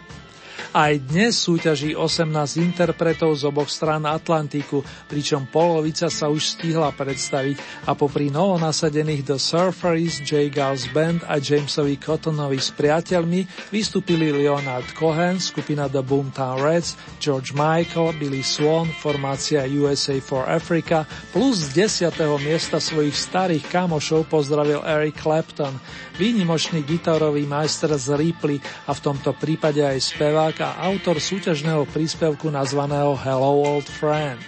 Aj 0.77 0.93
dnes 0.93 1.33
súťaží 1.33 1.97
18 1.97 2.37
interpretov 2.61 3.33
z 3.33 3.49
oboch 3.49 3.72
strán 3.72 4.05
Atlantiku, 4.05 4.85
pričom 5.09 5.49
polovica 5.49 6.12
sa 6.12 6.29
už 6.29 6.53
stihla 6.53 6.93
predstaviť 6.93 7.89
a 7.89 7.97
popri 7.97 8.29
novonasadených 8.29 9.24
The 9.24 9.41
Surfers, 9.41 10.20
J. 10.20 10.53
Gals 10.53 10.85
Band 10.93 11.24
a 11.33 11.41
Jamesovi 11.41 11.97
Cottonovi 11.97 12.61
s 12.61 12.77
priateľmi 12.77 13.72
vystúpili 13.72 14.29
Leonard 14.29 14.93
Cohen, 14.93 15.41
skupina 15.41 15.89
The 15.89 16.05
Boomtown 16.05 16.61
Reds, 16.61 17.01
George 17.24 17.57
Michael, 17.57 18.12
Billy 18.20 18.45
Swan, 18.45 18.93
formácia 19.01 19.64
USA 19.81 20.20
for 20.20 20.45
Africa, 20.45 21.09
plus 21.33 21.72
z 21.72 21.89
10. 22.12 22.20
miesta 22.45 22.85
svojich 22.85 23.16
starých 23.16 23.64
kamošov 23.72 24.29
pozdravil 24.29 24.85
Eric 24.85 25.24
Clapton, 25.24 25.72
výnimočný 26.20 26.85
gitarový 26.85 27.49
majster 27.49 27.97
z 27.97 28.12
Ripley 28.12 28.61
a 28.61 28.93
v 28.93 29.01
tomto 29.01 29.33
prípade 29.41 29.81
aj 29.81 30.05
spevák 30.12 30.66
a 30.67 30.91
autor 30.91 31.23
súťažného 31.23 31.87
príspevku 31.95 32.51
nazvaného 32.51 33.14
Hello 33.14 33.62
Old 33.62 33.87
Friend. 33.87 34.43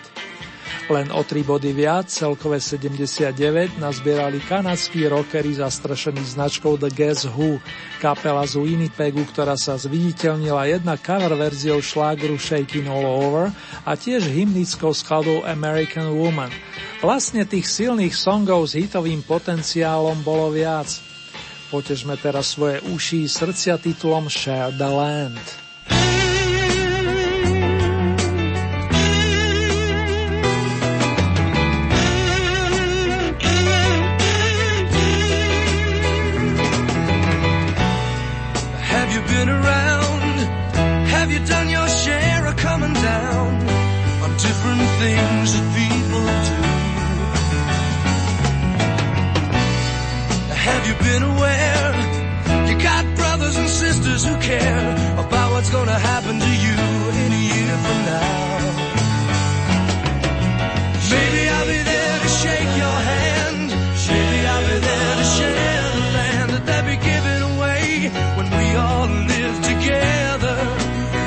Len 0.90 1.14
o 1.14 1.22
tri 1.22 1.46
body 1.46 1.70
viac, 1.70 2.10
celkové 2.10 2.58
79, 2.58 3.78
nazbierali 3.78 4.42
kanadskí 4.42 5.06
rockery 5.06 5.54
zastrašení 5.62 6.18
značkou 6.18 6.74
The 6.74 6.90
Guess 6.90 7.30
Who, 7.30 7.62
kapela 8.02 8.42
z 8.50 8.58
Winnipegu, 8.58 9.22
ktorá 9.30 9.54
sa 9.54 9.78
zviditeľnila 9.78 10.66
jedna 10.66 10.98
cover 10.98 11.38
verziou 11.38 11.78
šlágru 11.78 12.34
Shaking 12.34 12.90
All 12.90 13.06
Over 13.06 13.54
a 13.86 13.94
tiež 13.94 14.26
hymnickou 14.26 14.90
skladou 14.90 15.46
American 15.46 16.18
Woman. 16.18 16.50
Vlastne 16.98 17.46
tých 17.46 17.70
silných 17.70 18.16
songov 18.16 18.66
s 18.66 18.74
hitovým 18.74 19.22
potenciálom 19.22 20.18
bolo 20.26 20.50
viac. 20.50 20.88
Potežme 21.70 22.18
teraz 22.18 22.58
svoje 22.58 22.82
uši 22.90 23.30
srdcia 23.30 23.78
titulom 23.78 24.26
Share 24.26 24.74
the 24.74 24.88
Land. 24.88 25.67
others 54.18 54.24
who 54.26 54.40
care 54.40 54.92
about 55.14 55.52
what's 55.52 55.70
gonna 55.70 55.98
happen 55.98 56.38
to 56.38 56.52
you 56.64 56.78
in 57.22 57.30
a 57.32 57.42
year 57.50 57.74
from 57.84 57.98
now. 58.06 58.58
Maybe 61.10 61.42
I'll 61.48 61.66
be 61.66 61.82
there 61.92 62.18
to 62.24 62.30
shake 62.42 62.72
your 62.82 62.98
hand. 63.12 63.68
Maybe 64.08 64.38
I'll 64.46 64.66
be 64.70 64.78
there 64.88 65.14
to 65.20 65.26
share 65.38 65.82
the 65.98 66.06
land 66.16 66.50
that 66.54 66.64
they'll 66.66 66.88
be 66.94 66.98
giving 67.10 67.42
away 67.52 68.10
when 68.36 68.48
we 68.58 68.66
all 68.76 69.08
live 69.34 69.56
together. 69.72 70.56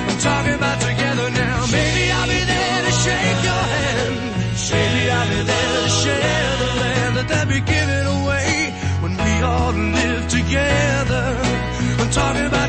I'm 0.10 0.20
talking 0.30 0.56
about 0.56 0.80
together 0.82 1.28
now. 1.32 1.66
Maybe 1.72 2.04
I'll 2.12 2.28
be 2.36 2.44
there 2.54 2.80
to 2.88 2.94
shake 3.04 3.40
your 3.50 3.64
hand. 3.76 4.16
Maybe 4.72 5.02
I'll 5.16 5.30
be 5.36 5.42
there 5.52 5.74
to 5.86 5.92
share 6.04 6.52
the 6.64 6.72
land 6.84 7.12
that 7.18 7.28
they'll 7.30 7.52
be 7.58 7.62
giving 7.76 8.08
away 8.20 8.52
when 9.04 9.14
we 9.24 9.34
all 9.50 9.74
live 10.00 10.24
together. 10.28 11.26
I'm 12.02 12.10
talking 12.12 12.46
about 12.46 12.61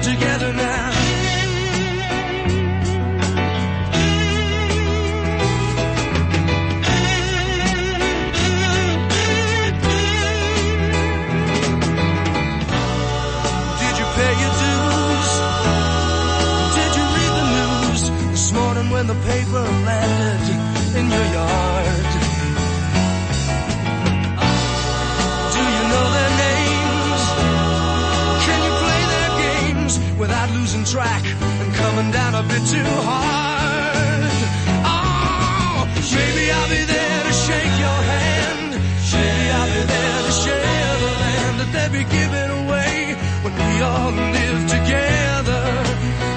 Oh, 34.85 35.87
maybe 36.15 36.45
I'll 36.51 36.69
be 36.69 36.83
there 36.85 37.23
to 37.29 37.33
shake 37.47 37.75
your 37.85 38.01
hand. 38.13 38.71
Maybe 39.13 39.45
I'll 39.59 39.71
be 39.77 39.83
there 39.95 40.23
to 40.27 40.33
share 40.43 40.95
the 41.05 41.13
land 41.23 41.55
that 41.61 41.71
they 41.73 41.89
be 41.99 42.05
giving 42.05 42.51
away 42.63 42.95
when 43.43 43.55
we 43.55 43.83
all 43.83 44.11
live 44.11 44.61
together. 44.77 45.63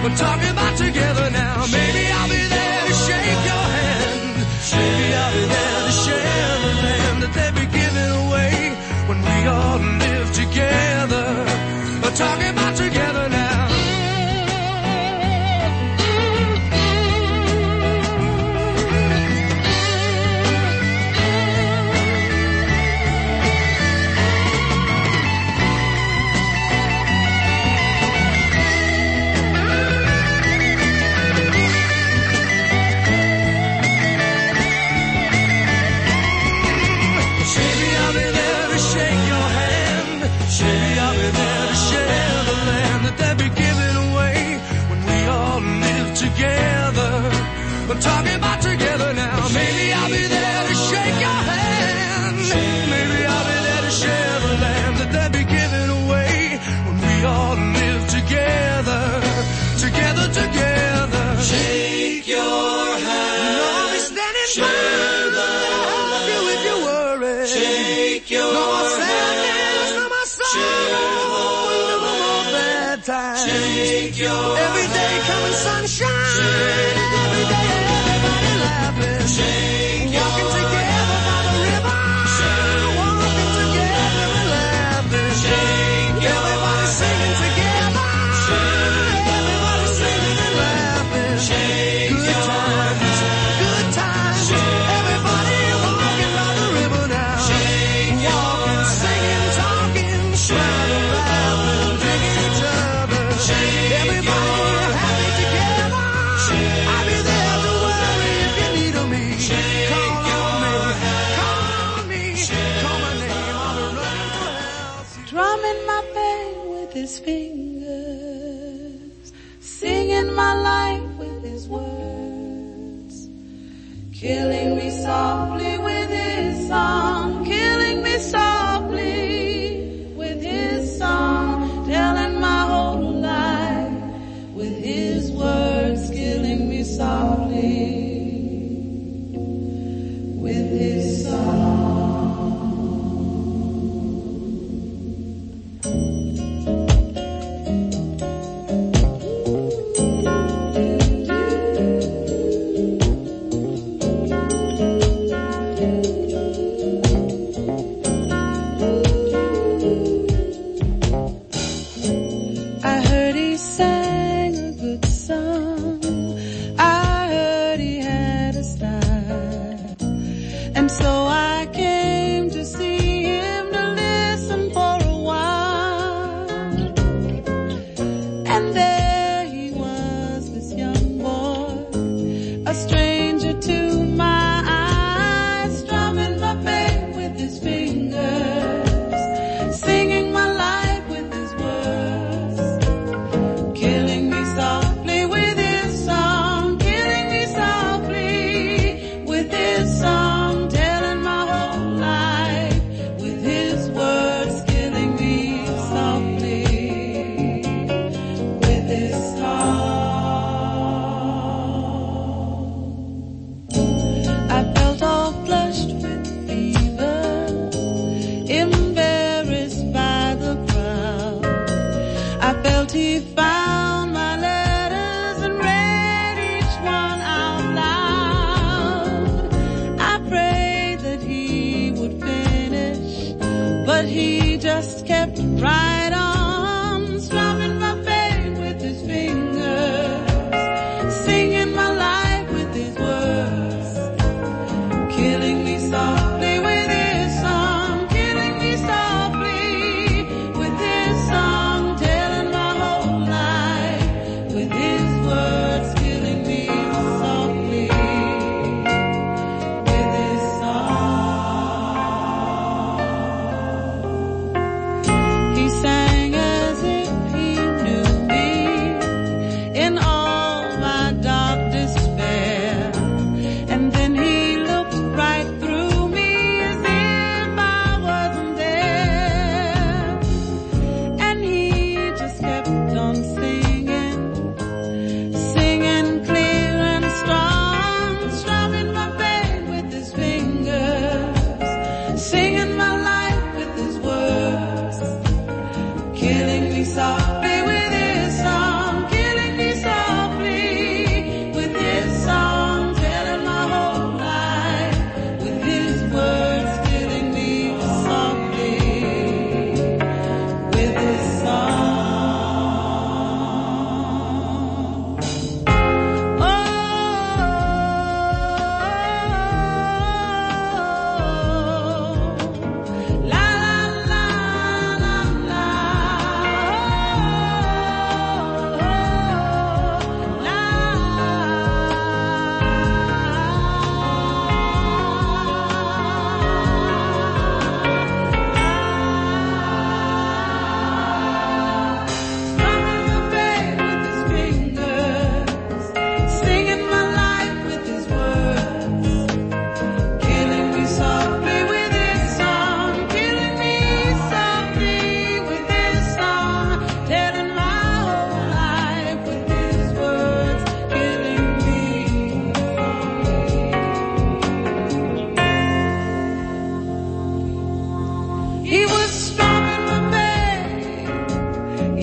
We're 0.04 0.18
talking 0.18 0.52
about 0.52 0.78
together 0.78 1.30
now. 1.32 1.66
Maybe 1.72 2.05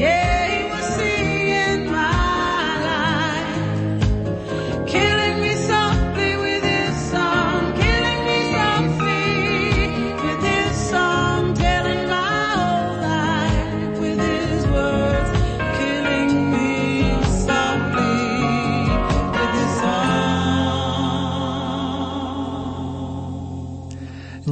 Yeah. 0.02 0.31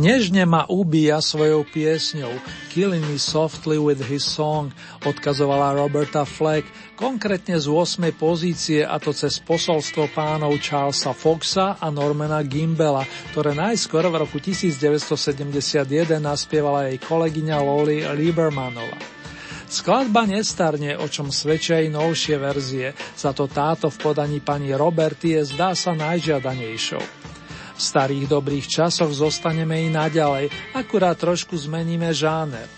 Nežne 0.01 0.49
ma 0.49 0.65
ubíja 0.65 1.21
svojou 1.21 1.61
piesňou 1.69 2.33
Killing 2.73 3.05
Me 3.05 3.21
Softly 3.21 3.77
with 3.77 4.01
His 4.09 4.25
Song 4.25 4.73
odkazovala 5.05 5.77
Roberta 5.77 6.25
Fleck, 6.25 6.65
konkrétne 6.97 7.61
z 7.61 7.69
8. 7.69 8.09
pozície 8.17 8.81
a 8.81 8.97
to 8.97 9.13
cez 9.13 9.37
posolstvo 9.45 10.09
pánov 10.17 10.57
Charlesa 10.57 11.13
Foxa 11.13 11.77
a 11.77 11.93
Normana 11.93 12.41
Gimbela, 12.41 13.05
ktoré 13.37 13.53
najskôr 13.53 14.09
v 14.09 14.25
roku 14.25 14.41
1971 14.41 15.85
naspievala 16.17 16.89
jej 16.89 16.97
kolegyňa 16.97 17.57
Loli 17.61 18.01
Liebermanova. 18.01 18.97
Skladba 19.69 20.25
nestarne, 20.25 20.97
o 20.97 21.05
čom 21.13 21.29
svedčia 21.29 21.77
aj 21.77 21.93
novšie 21.93 22.37
verzie, 22.41 22.97
za 23.21 23.37
to 23.37 23.53
táto 23.53 23.93
v 23.93 24.01
podaní 24.01 24.41
pani 24.41 24.73
Robertie 24.73 25.45
zdá 25.45 25.77
sa 25.77 25.93
najžiadanejšou. 25.93 27.21
V 27.81 27.89
starých 27.89 28.29
dobrých 28.29 28.69
časoch 28.69 29.09
zostaneme 29.09 29.81
i 29.81 29.89
naďalej, 29.89 30.53
akurát 30.77 31.17
trošku 31.17 31.57
zmeníme 31.57 32.13
žáner. 32.13 32.69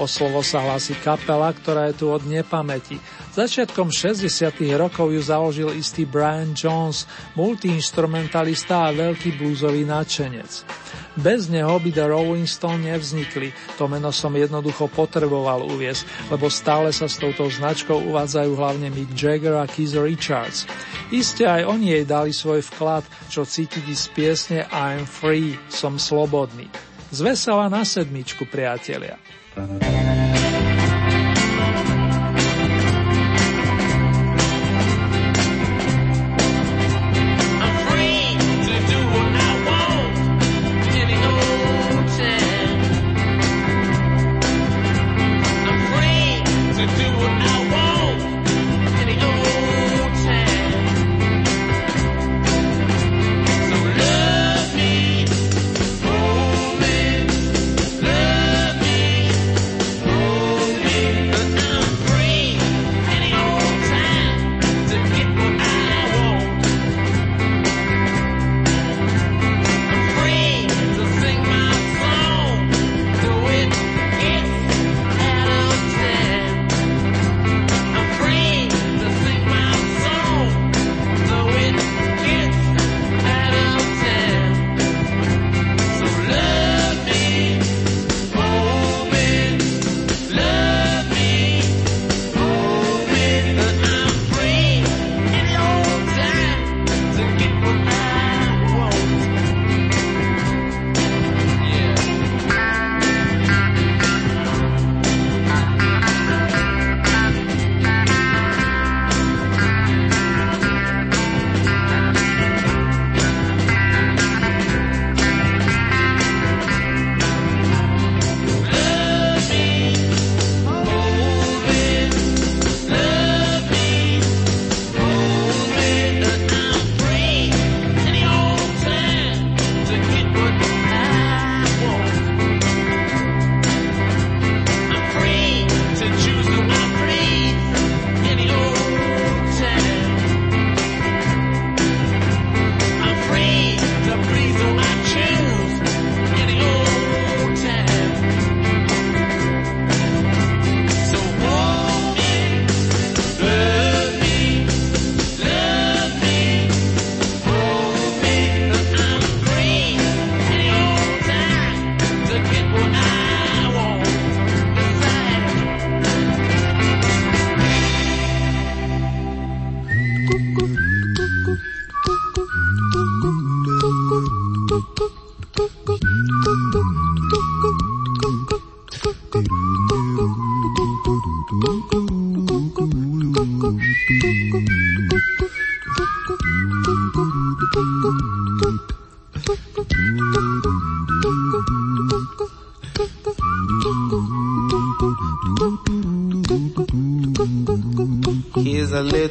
O 0.00 0.08
slovo 0.08 0.40
sa 0.40 0.64
hlási 0.64 0.96
kapela, 1.04 1.52
ktorá 1.52 1.92
je 1.92 2.00
tu 2.00 2.06
od 2.08 2.24
nepamäti. 2.24 2.96
Začiatkom 3.36 3.92
60. 3.92 4.28
rokov 4.76 5.12
ju 5.12 5.20
založil 5.20 5.68
istý 5.76 6.08
Brian 6.08 6.56
Jones, 6.56 7.04
multiinstrumentalista 7.36 8.88
a 8.88 8.94
veľký 8.96 9.36
bluesový 9.36 9.84
nadšenec. 9.84 10.64
Bez 11.12 11.52
neho 11.52 11.76
by 11.76 11.92
The 11.92 12.08
Rolling 12.08 12.48
Stone 12.48 12.88
nevznikli, 12.88 13.52
to 13.76 13.84
meno 13.84 14.08
som 14.16 14.32
jednoducho 14.32 14.88
potreboval 14.88 15.68
uviesť, 15.68 16.32
lebo 16.32 16.48
stále 16.48 16.88
sa 16.88 17.04
s 17.04 17.20
touto 17.20 17.52
značkou 17.52 18.00
uvádzajú 18.08 18.52
hlavne 18.56 18.88
Mick 18.88 19.12
Jagger 19.12 19.60
a 19.60 19.68
Keith 19.68 19.92
Richards. 19.92 20.64
Isté 21.12 21.44
aj 21.44 21.68
oni 21.68 22.00
jej 22.00 22.04
dali 22.08 22.32
svoj 22.32 22.64
vklad, 22.64 23.04
čo 23.28 23.44
cítiť 23.44 23.84
z 23.92 24.04
piesne 24.16 24.60
I'm 24.72 25.04
free, 25.04 25.60
som 25.68 26.00
slobodný. 26.00 26.72
Zvesela 27.12 27.68
na 27.68 27.84
sedmičku, 27.84 28.48
priatelia. 28.48 29.20
Thank 29.54 30.26
you. 30.26 30.31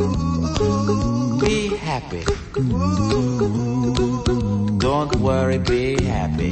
Be 0.00 1.76
happy. 1.76 2.24
Don't 4.78 5.14
worry, 5.16 5.58
be 5.58 6.02
happy. 6.02 6.50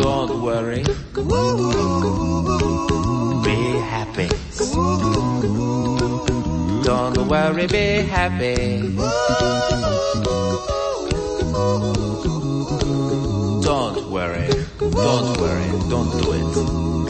Don't 0.00 0.42
worry. 0.42 0.84
Be 3.44 3.58
happy. 3.92 4.28
Don't 6.82 7.28
worry, 7.28 7.66
be 7.66 8.00
happy. 8.08 8.96
Don't 13.62 14.10
worry. 14.10 14.48
Don't 14.78 15.40
worry. 15.40 15.68
Don't 15.90 16.10
do 16.22 16.32
it. 16.32 17.09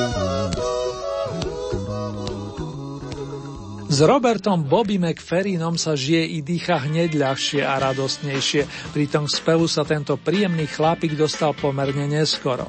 S 4.01 4.09
Robertom 4.09 4.65
Bobby 4.65 4.97
McFerrinom 4.97 5.77
sa 5.77 5.93
žije 5.93 6.25
i 6.25 6.41
dýcha 6.41 6.89
hneď 6.89 7.21
ľahšie 7.21 7.61
a 7.61 7.77
radostnejšie, 7.77 8.65
pritom 8.97 9.29
k 9.29 9.35
spevu 9.37 9.69
sa 9.69 9.85
tento 9.85 10.17
príjemný 10.17 10.65
chlapík 10.65 11.13
dostal 11.13 11.53
pomerne 11.53 12.09
neskoro. 12.09 12.65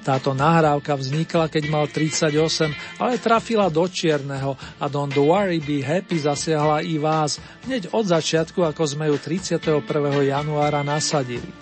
Táto 0.00 0.32
nahrávka 0.32 0.96
vznikla, 0.96 1.52
keď 1.52 1.68
mal 1.68 1.84
38, 1.84 2.96
ale 2.96 3.20
trafila 3.20 3.68
do 3.68 3.84
čierneho 3.84 4.56
a 4.80 4.88
Don't 4.88 5.12
Worry 5.20 5.60
Be 5.60 5.84
Happy 5.84 6.16
zasiahla 6.16 6.80
i 6.80 6.96
vás, 6.96 7.36
hneď 7.68 7.92
od 7.92 8.08
začiatku, 8.08 8.64
ako 8.64 8.80
sme 8.88 9.12
ju 9.12 9.20
31. 9.20 9.84
januára 10.32 10.80
nasadili. 10.80 11.52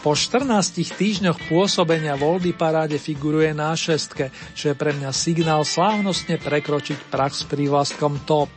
Po 0.00 0.16
14 0.16 0.48
týždňoch 0.96 1.52
pôsobenia 1.52 2.16
v 2.16 2.24
Oldy 2.24 2.56
paráde 2.56 2.96
figuruje 2.96 3.52
na 3.52 3.76
šestke, 3.76 4.32
čo 4.56 4.72
je 4.72 4.74
pre 4.74 4.96
mňa 4.96 5.12
signál 5.12 5.60
slávnostne 5.60 6.40
prekročiť 6.40 7.12
prach 7.12 7.36
s 7.36 7.44
prívlastkom 7.44 8.24
top. 8.24 8.48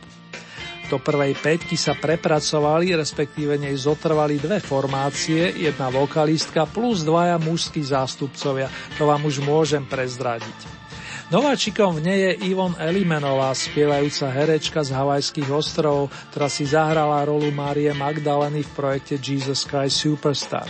Do 0.88 0.96
prvej 0.96 1.36
peťky 1.36 1.76
sa 1.76 2.00
prepracovali, 2.00 2.96
respektíve 2.96 3.60
nej 3.60 3.76
zotrvali 3.76 4.40
dve 4.40 4.56
formácie, 4.56 5.52
jedna 5.52 5.92
vokalistka 5.92 6.64
plus 6.64 7.04
dvaja 7.04 7.36
mužskí 7.36 7.84
zástupcovia, 7.84 8.72
to 8.96 9.04
vám 9.04 9.28
už 9.28 9.44
môžem 9.44 9.84
prezradiť. 9.84 10.84
Nováčikom 11.28 12.00
v 12.00 12.08
nej 12.08 12.18
je 12.20 12.52
Ivon 12.52 12.72
Elimenová, 12.80 13.52
spievajúca 13.52 14.32
herečka 14.32 14.80
z 14.80 14.96
Havajských 14.96 15.52
ostrovov, 15.52 16.08
ktorá 16.32 16.48
si 16.48 16.64
zahrala 16.64 17.20
rolu 17.28 17.52
Márie 17.52 17.92
Magdaleny 17.92 18.64
v 18.64 18.70
projekte 18.72 19.20
Jesus 19.20 19.68
Christ 19.68 20.04
Superstar. 20.04 20.68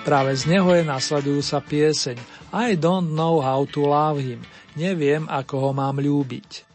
Práve 0.00 0.32
z 0.32 0.48
neho 0.48 0.70
je 0.72 0.82
nasledujúca 0.84 1.60
pieseň 1.60 2.16
I 2.50 2.74
don't 2.74 3.14
know 3.14 3.38
how 3.38 3.68
to 3.76 3.80
love 3.84 4.18
him. 4.18 4.42
Neviem, 4.74 5.28
ako 5.28 5.54
ho 5.60 5.70
mám 5.76 6.00
ľúbiť. 6.00 6.70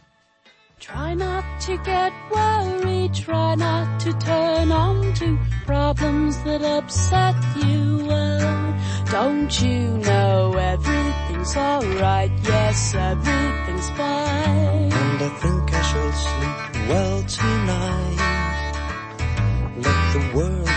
Try 0.79 1.15
not 1.17 1.43
to 1.65 1.77
get 1.81 2.13
worried, 2.29 3.13
try 3.15 3.55
not 3.55 3.99
to 4.05 4.13
turn 4.19 4.69
on 4.71 5.13
to 5.17 5.39
problems 5.65 6.37
that 6.43 6.61
upset 6.61 7.33
you. 7.65 8.05
Well, 8.05 8.77
don't 9.09 9.49
you 9.61 9.97
know 10.03 10.53
everything's 10.53 11.57
alright? 11.57 12.31
Yes, 12.43 12.93
everything's 12.93 13.89
fine. 13.97 14.91
And 14.93 15.17
I 15.25 15.29
think 15.41 15.73
I 15.73 15.81
shall 15.81 16.11
sleep 16.13 16.57
well 16.89 17.19
tonight. 17.23 18.19
Let 19.81 20.01
the 20.13 20.23
world 20.37 20.74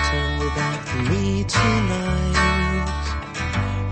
me 0.98 1.44
tonight. 1.44 2.34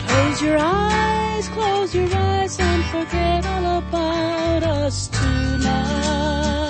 Close 0.00 0.42
your 0.42 0.58
eyes, 0.58 1.48
close 1.48 1.94
your 1.94 2.08
eyes 2.14 2.58
and 2.58 2.84
forget 2.86 3.46
all 3.46 3.78
about 3.78 4.62
us 4.62 5.08
tonight. 5.08 6.65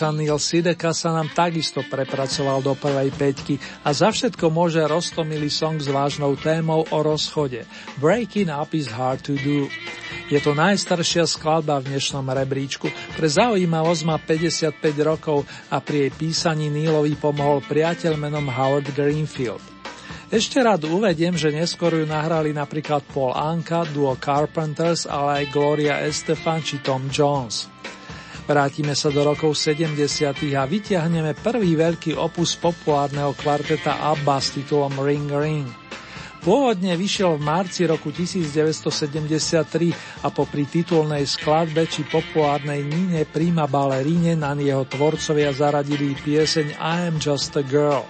Yorkčan 0.00 0.16
Neil 0.16 0.40
Sideka 0.40 0.96
sa 0.96 1.12
nám 1.12 1.28
takisto 1.28 1.84
prepracoval 1.84 2.64
do 2.64 2.72
prvej 2.72 3.12
peťky 3.12 3.60
a 3.84 3.92
za 3.92 4.08
všetko 4.08 4.48
môže 4.48 4.80
roztomilý 4.80 5.52
song 5.52 5.76
s 5.76 5.92
vážnou 5.92 6.40
témou 6.40 6.88
o 6.88 6.98
rozchode. 7.04 7.68
Breaking 8.00 8.48
up 8.48 8.72
is 8.72 8.88
hard 8.88 9.20
to 9.20 9.36
do. 9.36 9.68
Je 10.32 10.40
to 10.40 10.56
najstaršia 10.56 11.28
skladba 11.28 11.84
v 11.84 11.92
dnešnom 11.92 12.24
rebríčku. 12.24 12.88
Pre 12.88 13.28
zaujímavosť 13.28 14.02
má 14.08 14.16
55 14.16 14.80
rokov 15.04 15.44
a 15.68 15.84
pri 15.84 16.08
jej 16.08 16.12
písaní 16.16 16.72
Neelovi 16.72 17.12
pomohol 17.20 17.60
priateľ 17.60 18.16
menom 18.16 18.48
Howard 18.48 18.88
Greenfield. 18.96 19.60
Ešte 20.32 20.64
rád 20.64 20.88
uvediem, 20.88 21.36
že 21.36 21.52
neskôr 21.52 21.92
ju 21.92 22.08
nahrali 22.08 22.56
napríklad 22.56 23.04
Paul 23.12 23.36
Anka, 23.36 23.84
duo 23.84 24.16
Carpenters, 24.16 25.04
ale 25.04 25.44
aj 25.44 25.52
Gloria 25.52 26.00
Estefan 26.08 26.64
či 26.64 26.80
Tom 26.80 27.12
Jones. 27.12 27.79
Vrátime 28.50 28.98
sa 28.98 29.14
do 29.14 29.22
rokov 29.22 29.54
70. 29.54 29.94
a 30.58 30.66
vytiahneme 30.66 31.38
prvý 31.38 31.78
veľký 31.78 32.18
opus 32.18 32.58
populárneho 32.58 33.30
kvarteta 33.38 34.02
ABBA 34.10 34.36
s 34.42 34.58
titulom 34.58 34.90
Ring 34.98 35.30
Ring. 35.30 35.70
Pôvodne 36.42 36.98
vyšiel 36.98 37.38
v 37.38 37.46
marci 37.46 37.86
roku 37.86 38.10
1973 38.10 40.26
a 40.26 40.34
popri 40.34 40.66
titulnej 40.66 41.30
skladbe 41.30 41.86
či 41.86 42.02
populárnej 42.10 42.82
Nine 42.82 43.22
Prima 43.22 43.70
Ballerine 43.70 44.34
na 44.34 44.58
jeho 44.58 44.82
tvorcovia 44.82 45.54
zaradili 45.54 46.18
pieseň 46.18 46.74
I 46.74 47.06
am 47.06 47.22
just 47.22 47.54
a 47.54 47.62
girl. 47.62 48.02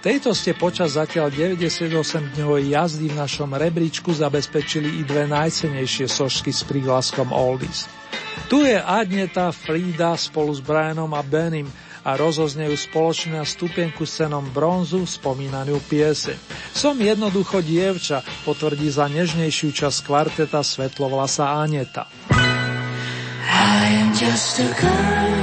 Tejto 0.00 0.32
ste 0.32 0.56
počas 0.56 0.96
zatiaľ 0.96 1.28
98-dňovej 1.28 2.72
jazdy 2.72 3.12
v 3.12 3.20
našom 3.20 3.52
rebríčku 3.52 4.16
zabezpečili 4.16 4.96
i 4.96 5.04
dve 5.04 5.28
najcenejšie 5.28 6.08
sošky 6.08 6.56
s 6.56 6.64
prihlaskom 6.64 7.36
Oldies. 7.36 8.07
Tu 8.46 8.62
je 8.62 8.78
Adneta 8.78 9.50
Frida 9.50 10.14
spolu 10.14 10.54
s 10.54 10.62
Brianom 10.62 11.10
a 11.18 11.26
Benim 11.26 11.66
a 12.06 12.14
rozoznejú 12.14 12.78
spoločne 12.78 13.42
na 13.42 13.44
stupienku 13.44 14.06
s 14.06 14.22
cenom 14.22 14.46
bronzu 14.48 15.02
spomínanú 15.04 15.82
pieseň. 15.90 16.38
Som 16.72 17.02
jednoducho 17.02 17.60
dievča, 17.60 18.22
potvrdí 18.46 18.88
za 18.88 19.10
nežnejšiu 19.10 19.74
časť 19.74 19.98
kvarteta 20.06 20.62
Svetlovlasa 20.62 21.58
Aneta. 21.58 22.06
I 23.48 24.06
am 24.06 24.14
just 24.14 24.62
a 24.62 24.68
girl. 24.78 25.37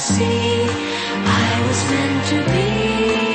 see 0.00 0.66
I 1.26 1.62
was 1.66 1.90
meant 1.90 2.26
to 2.28 2.52
be. 2.52 3.29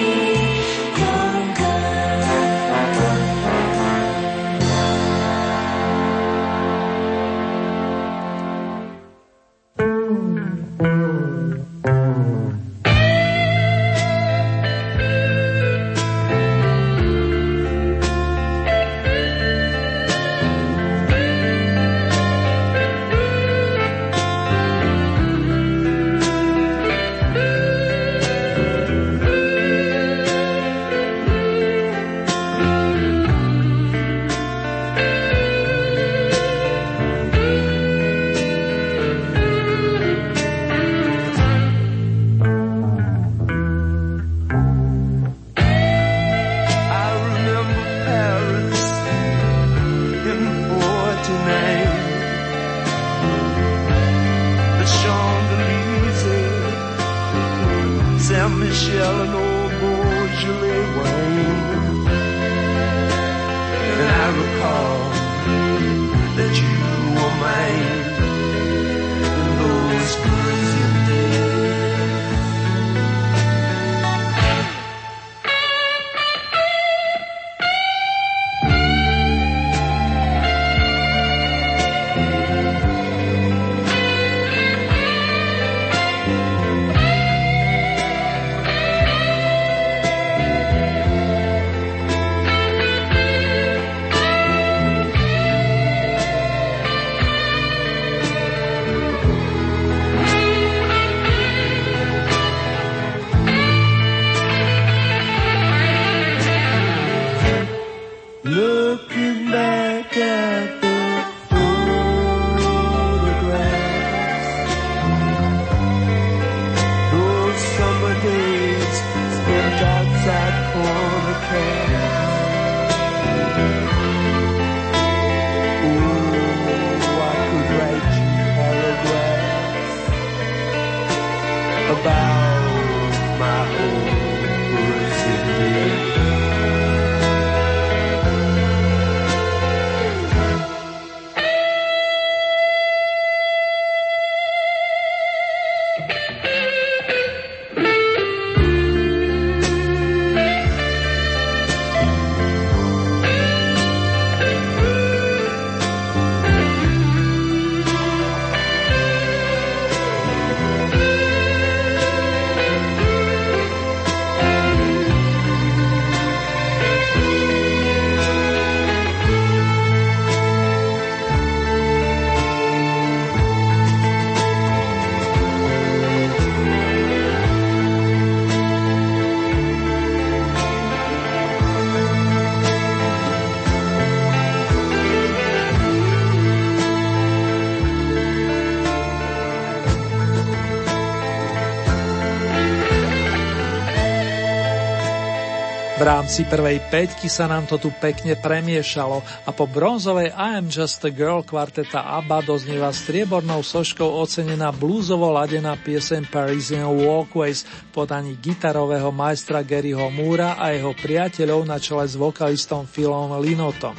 Rámci 196.05 196.45
prvej 196.45 196.85
peťky 196.93 197.25
sa 197.25 197.49
nám 197.49 197.65
to 197.65 197.81
tu 197.81 197.89
pekne 197.97 198.37
premiešalo 198.37 199.25
a 199.25 199.49
po 199.49 199.65
bronzovej 199.65 200.29
I 200.37 200.61
am 200.61 200.69
just 200.69 201.01
a 201.01 201.09
girl 201.09 201.41
kvarteta 201.41 201.97
ABBA 202.21 202.45
doznieva 202.45 202.93
striebornou 202.93 203.65
soškou 203.65 204.05
ocenená 204.21 204.69
blúzovo 204.69 205.33
ladená 205.33 205.73
piesen 205.81 206.29
Parisian 206.29 206.93
Walkways 206.93 207.65
podaní 207.89 208.37
gitarového 208.37 209.09
majstra 209.09 209.65
Garyho 209.65 210.13
Múra 210.13 210.61
a 210.61 210.77
jeho 210.77 210.93
priateľov 210.93 211.65
na 211.65 211.81
čele 211.81 212.05
s 212.05 212.13
vokalistom 212.13 212.85
Philom 212.85 213.41
Linotom. 213.41 213.97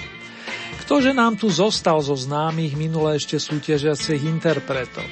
Ktože 0.86 1.10
nám 1.10 1.34
tu 1.34 1.50
zostal 1.50 1.98
zo 1.98 2.14
známych 2.14 2.78
minulé 2.78 3.18
ešte 3.18 3.34
súťažiacich 3.42 4.22
interpretov? 4.22 5.02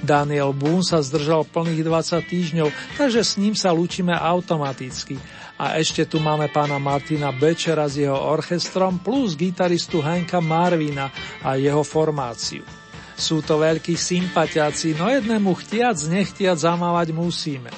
Daniel 0.00 0.56
Boone 0.56 0.84
sa 0.84 1.00
zdržal 1.00 1.48
plných 1.48 1.80
20 1.80 2.32
týždňov, 2.32 2.68
takže 3.00 3.20
s 3.24 3.36
ním 3.40 3.56
sa 3.56 3.72
lúčime 3.72 4.12
automaticky. 4.12 5.16
A 5.54 5.78
ešte 5.78 6.02
tu 6.10 6.18
máme 6.18 6.50
pána 6.50 6.82
Martina 6.82 7.30
Bečera 7.30 7.86
s 7.86 7.94
jeho 7.94 8.18
orchestrom 8.18 8.98
plus 8.98 9.38
gitaristu 9.38 10.02
Hanka 10.02 10.42
Marvina 10.42 11.14
a 11.46 11.54
jeho 11.54 11.86
formáciu. 11.86 12.66
Sú 13.14 13.38
to 13.46 13.62
veľkí 13.62 13.94
sympatiaci, 13.94 14.98
no 14.98 15.06
jednému 15.06 15.54
chtiac 15.62 15.94
nechtiac 16.10 16.58
zamávať 16.58 17.14
musíme. 17.14 17.70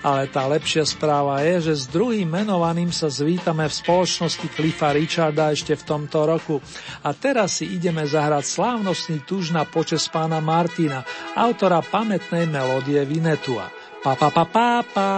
Ale 0.00 0.32
tá 0.32 0.48
lepšia 0.48 0.88
správa 0.88 1.44
je, 1.44 1.68
že 1.68 1.84
s 1.84 1.92
druhým 1.92 2.24
menovaným 2.24 2.88
sa 2.88 3.12
zvítame 3.12 3.68
v 3.68 3.78
spoločnosti 3.84 4.48
Cliffa 4.56 4.96
Richarda 4.96 5.52
ešte 5.52 5.76
v 5.76 5.84
tomto 5.84 6.24
roku. 6.24 6.56
A 7.04 7.12
teraz 7.12 7.60
si 7.60 7.68
ideme 7.68 8.08
zahrať 8.08 8.48
slávnostný 8.48 9.28
tuž 9.28 9.52
na 9.52 9.68
počes 9.68 10.08
pána 10.08 10.40
Martina, 10.40 11.04
autora 11.36 11.84
pamätnej 11.84 12.48
melódie 12.48 13.04
Vinetua. 13.04 13.68
Pa 14.00 14.16
pa 14.16 14.32
pa 14.32 14.48
pa 14.48 14.80
pa. 14.80 15.10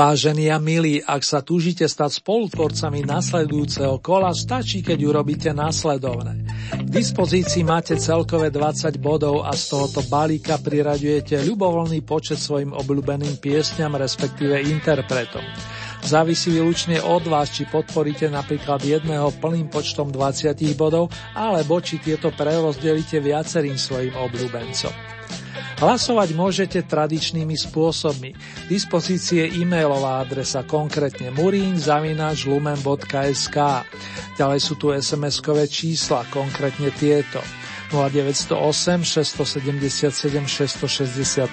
Vážení 0.00 0.48
a 0.48 0.56
milí, 0.56 1.04
ak 1.04 1.20
sa 1.20 1.44
túžite 1.44 1.84
stať 1.84 2.24
spolutvorcami 2.24 3.04
nasledujúceho 3.04 4.00
kola, 4.00 4.32
stačí, 4.32 4.80
keď 4.80 4.96
urobíte 4.96 5.52
následovné. 5.52 6.40
K 6.72 6.88
dispozícii 6.88 7.60
máte 7.68 8.00
celkové 8.00 8.48
20 8.48 8.96
bodov 8.96 9.44
a 9.44 9.52
z 9.52 9.76
tohoto 9.76 10.00
balíka 10.08 10.56
priraďujete 10.56 11.44
ľubovoľný 11.44 12.00
počet 12.00 12.40
svojim 12.40 12.72
obľúbeným 12.72 13.44
piesňam, 13.44 14.00
respektíve 14.00 14.72
interpretom. 14.72 15.44
Závisí 16.00 16.48
výlučne 16.48 17.04
od 17.04 17.28
vás, 17.28 17.52
či 17.52 17.68
podporíte 17.68 18.32
napríklad 18.32 18.80
jedného 18.80 19.28
plným 19.36 19.68
počtom 19.68 20.08
20 20.08 20.56
bodov, 20.80 21.12
alebo 21.36 21.76
či 21.84 22.00
tieto 22.00 22.32
prerozdelíte 22.32 23.20
viacerým 23.20 23.76
svojim 23.76 24.16
obľúbencom. 24.16 25.20
Hlasovať 25.80 26.36
môžete 26.36 26.84
tradičnými 26.84 27.56
spôsobmi. 27.56 28.36
V 28.36 28.66
dispozície 28.68 29.48
e-mailová 29.48 30.20
adresa 30.20 30.60
konkrétne 30.68 31.32
murin.lumen.sk 31.32 33.56
Ďalej 34.36 34.60
sú 34.60 34.76
tu 34.76 34.92
SMS-kové 34.92 35.64
čísla, 35.72 36.28
konkrétne 36.28 36.92
tieto 36.92 37.40
0908 37.96 39.08
677 39.08 40.44
665 40.44 41.48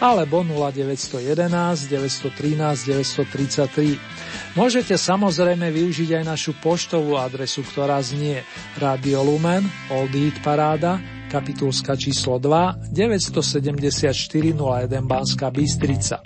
alebo 0.00 0.40
0911 0.40 1.92
913 1.92 2.80
933. 2.80 4.56
Môžete 4.56 4.96
samozrejme 4.96 5.68
využiť 5.68 6.16
aj 6.16 6.24
našu 6.24 6.56
poštovú 6.64 7.20
adresu, 7.20 7.60
ktorá 7.60 8.00
znie 8.00 8.40
Radio 8.80 9.20
Lumen, 9.20 9.68
Old 9.92 10.16
Eat 10.16 10.40
Paráda, 10.40 10.96
kapitulska 11.30 11.96
číslo 11.96 12.38
2, 12.38 12.74
974 12.92 14.54
01 14.54 15.00
Banská 15.02 15.50
Bystrica. 15.50 16.20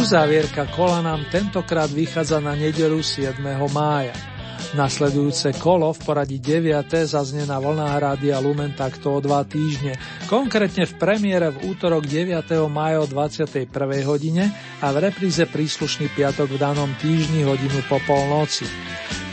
Uzávierka 0.00 0.66
kola 0.66 1.02
nám 1.02 1.24
tentokrát 1.32 1.90
vychádza 1.90 2.40
na 2.40 2.54
nedelu 2.54 3.02
7. 3.02 3.44
mája. 3.72 4.37
Nasledujúce 4.78 5.58
kolo 5.58 5.90
v 5.90 5.98
poradí 6.06 6.38
9. 6.38 6.86
zaznie 7.02 7.42
na 7.42 7.58
vlnách 7.58 7.98
Rádia 7.98 8.38
Lumen 8.38 8.78
takto 8.78 9.10
o 9.10 9.18
dva 9.18 9.42
týždne, 9.42 9.98
konkrétne 10.30 10.86
v 10.86 10.94
premiére 10.94 11.50
v 11.50 11.74
útorok 11.74 12.06
9. 12.06 12.46
maja 12.70 13.02
o 13.02 13.10
21. 13.10 13.66
hodine 14.06 14.54
a 14.78 14.94
v 14.94 15.10
repríze 15.10 15.42
príslušný 15.50 16.14
piatok 16.14 16.54
v 16.54 16.62
danom 16.62 16.94
týždni 17.02 17.42
hodinu 17.42 17.82
po 17.90 17.98
polnoci. 18.06 18.70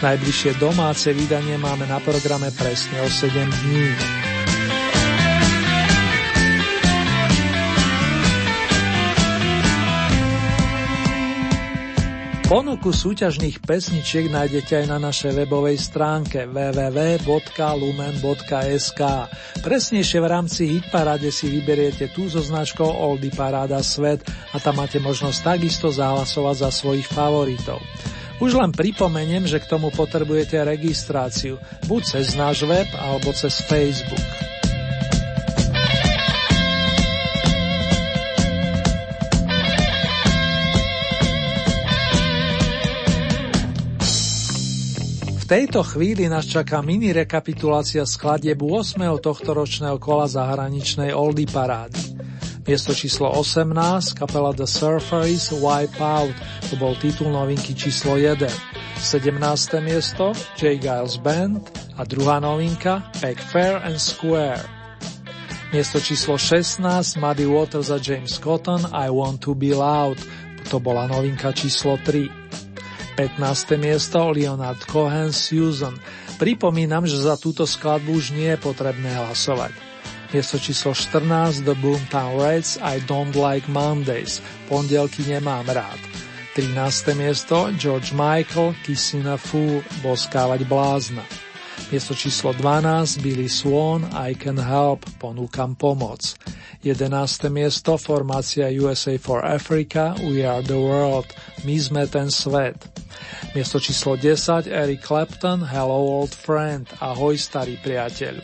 Najbližšie 0.01 0.57
domáce 0.57 1.13
vydanie 1.13 1.61
máme 1.61 1.85
na 1.85 2.01
programe 2.01 2.49
presne 2.49 3.05
o 3.05 3.07
7 3.07 3.29
dní. 3.45 4.34
Ponuku 12.45 12.93
súťažných 12.93 13.57
pesničiek 13.65 14.29
nájdete 14.29 14.85
aj 14.85 14.85
na 14.85 15.01
našej 15.01 15.33
webovej 15.33 15.81
stránke 15.81 16.45
www.lumen.sk. 16.45 17.41
Presnejšie 19.65 20.19
v 20.21 20.27
rámci 20.29 20.69
Hitparade 20.77 21.33
si 21.33 21.49
vyberiete 21.49 22.13
tú 22.13 22.29
so 22.29 22.45
značkou 22.45 22.85
Oldy 22.85 23.33
Paráda 23.33 23.81
Svet 23.81 24.21
a 24.53 24.61
tam 24.61 24.77
máte 24.77 25.01
možnosť 25.01 25.57
takisto 25.57 25.89
zahlasovať 25.89 26.69
za 26.69 26.69
svojich 26.69 27.09
favoritov. 27.09 27.81
Už 28.37 28.53
len 28.61 28.69
pripomeniem, 28.69 29.49
že 29.49 29.57
k 29.57 29.65
tomu 29.65 29.89
potrebujete 29.89 30.61
registráciu, 30.61 31.57
buď 31.89 32.01
cez 32.05 32.37
náš 32.37 32.61
web 32.69 32.85
alebo 32.93 33.33
cez 33.33 33.57
Facebook. 33.65 34.21
Tejto 45.55 45.87
chvíli 45.87 46.27
nás 46.27 46.51
čaká 46.51 46.83
mini 46.83 47.15
rekapitulácia 47.15 48.03
skladieb 48.03 48.59
8. 48.59 48.99
tohto 49.23 49.55
ročného 49.55 49.95
kola 50.03 50.27
zahraničnej 50.27 51.15
Oldy 51.15 51.47
parády. 51.47 51.95
Miesto 52.67 52.91
číslo 52.91 53.31
18, 53.31 54.19
kapela 54.19 54.51
The 54.51 54.67
Surfers, 54.67 55.55
Wipe 55.55 55.95
Out, 55.95 56.35
to 56.67 56.75
bol 56.75 56.99
titul 56.99 57.31
novinky 57.31 57.71
číslo 57.71 58.19
1. 58.19 58.35
17. 58.99 59.79
miesto, 59.79 60.35
J. 60.59 60.75
Giles 60.75 61.23
Band 61.23 61.63
a 61.95 62.03
druhá 62.03 62.43
novinka, 62.43 63.07
Pack 63.23 63.39
Fair 63.39 63.79
and 63.79 63.95
Square. 63.95 64.59
Miesto 65.71 66.03
číslo 66.03 66.35
16, 66.35 66.83
Muddy 67.15 67.47
Waters 67.47 67.95
a 67.95 67.99
James 68.03 68.43
Cotton, 68.43 68.91
I 68.91 69.07
Want 69.07 69.39
to 69.47 69.55
be 69.55 69.71
Loud, 69.71 70.19
to 70.67 70.83
bola 70.83 71.07
novinka 71.07 71.55
číslo 71.55 71.95
3. 72.03 72.44
15. 73.15 73.79
miesto 73.79 74.19
Leonard 74.27 74.83
Cohen 74.91 75.31
Susan. 75.31 75.95
Pripomínam, 76.35 77.07
že 77.07 77.15
za 77.15 77.39
túto 77.39 77.63
skladbu 77.63 78.11
už 78.11 78.35
nie 78.35 78.51
je 78.51 78.59
potrebné 78.59 79.15
hlasovať. 79.15 79.71
Miesto 80.35 80.59
číslo 80.59 80.91
14 80.91 81.63
The 81.63 81.79
Boomtown 81.79 82.35
Reds 82.43 82.75
I 82.83 82.99
Don't 83.07 83.31
Like 83.31 83.71
Mondays. 83.71 84.43
Pondelky 84.67 85.23
nemám 85.23 85.63
rád. 85.71 86.01
13. 86.59 87.15
miesto 87.15 87.71
George 87.79 88.11
Michael 88.11 88.75
Kissing 88.83 89.27
a 89.31 89.39
Fool 89.39 89.79
Boskávať 90.03 90.67
blázna. 90.67 91.23
Miesto 91.93 92.17
číslo 92.17 92.49
12 92.49 93.21
Billy 93.21 93.45
Swan 93.45 94.09
I 94.09 94.33
Can 94.33 94.57
Help 94.57 95.05
Ponúkam 95.21 95.77
pomoc. 95.77 96.17
11. 96.81 97.49
miesto 97.53 97.97
formácia 98.01 98.69
USA 98.81 99.17
for 99.21 99.45
Africa 99.45 100.17
We 100.25 100.41
Are 100.41 100.65
the 100.65 100.77
World 100.77 101.29
My 101.61 101.77
sme 101.77 102.09
ten 102.09 102.33
svet. 102.33 102.77
Miesto 103.53 103.77
číslo 103.77 104.17
10 104.17 104.65
Eric 104.65 105.05
Clapton 105.05 105.61
Hello 105.61 106.25
Old 106.25 106.33
Friend 106.33 106.89
Ahoj 106.97 107.37
starý 107.37 107.77
priateľ 107.77 108.41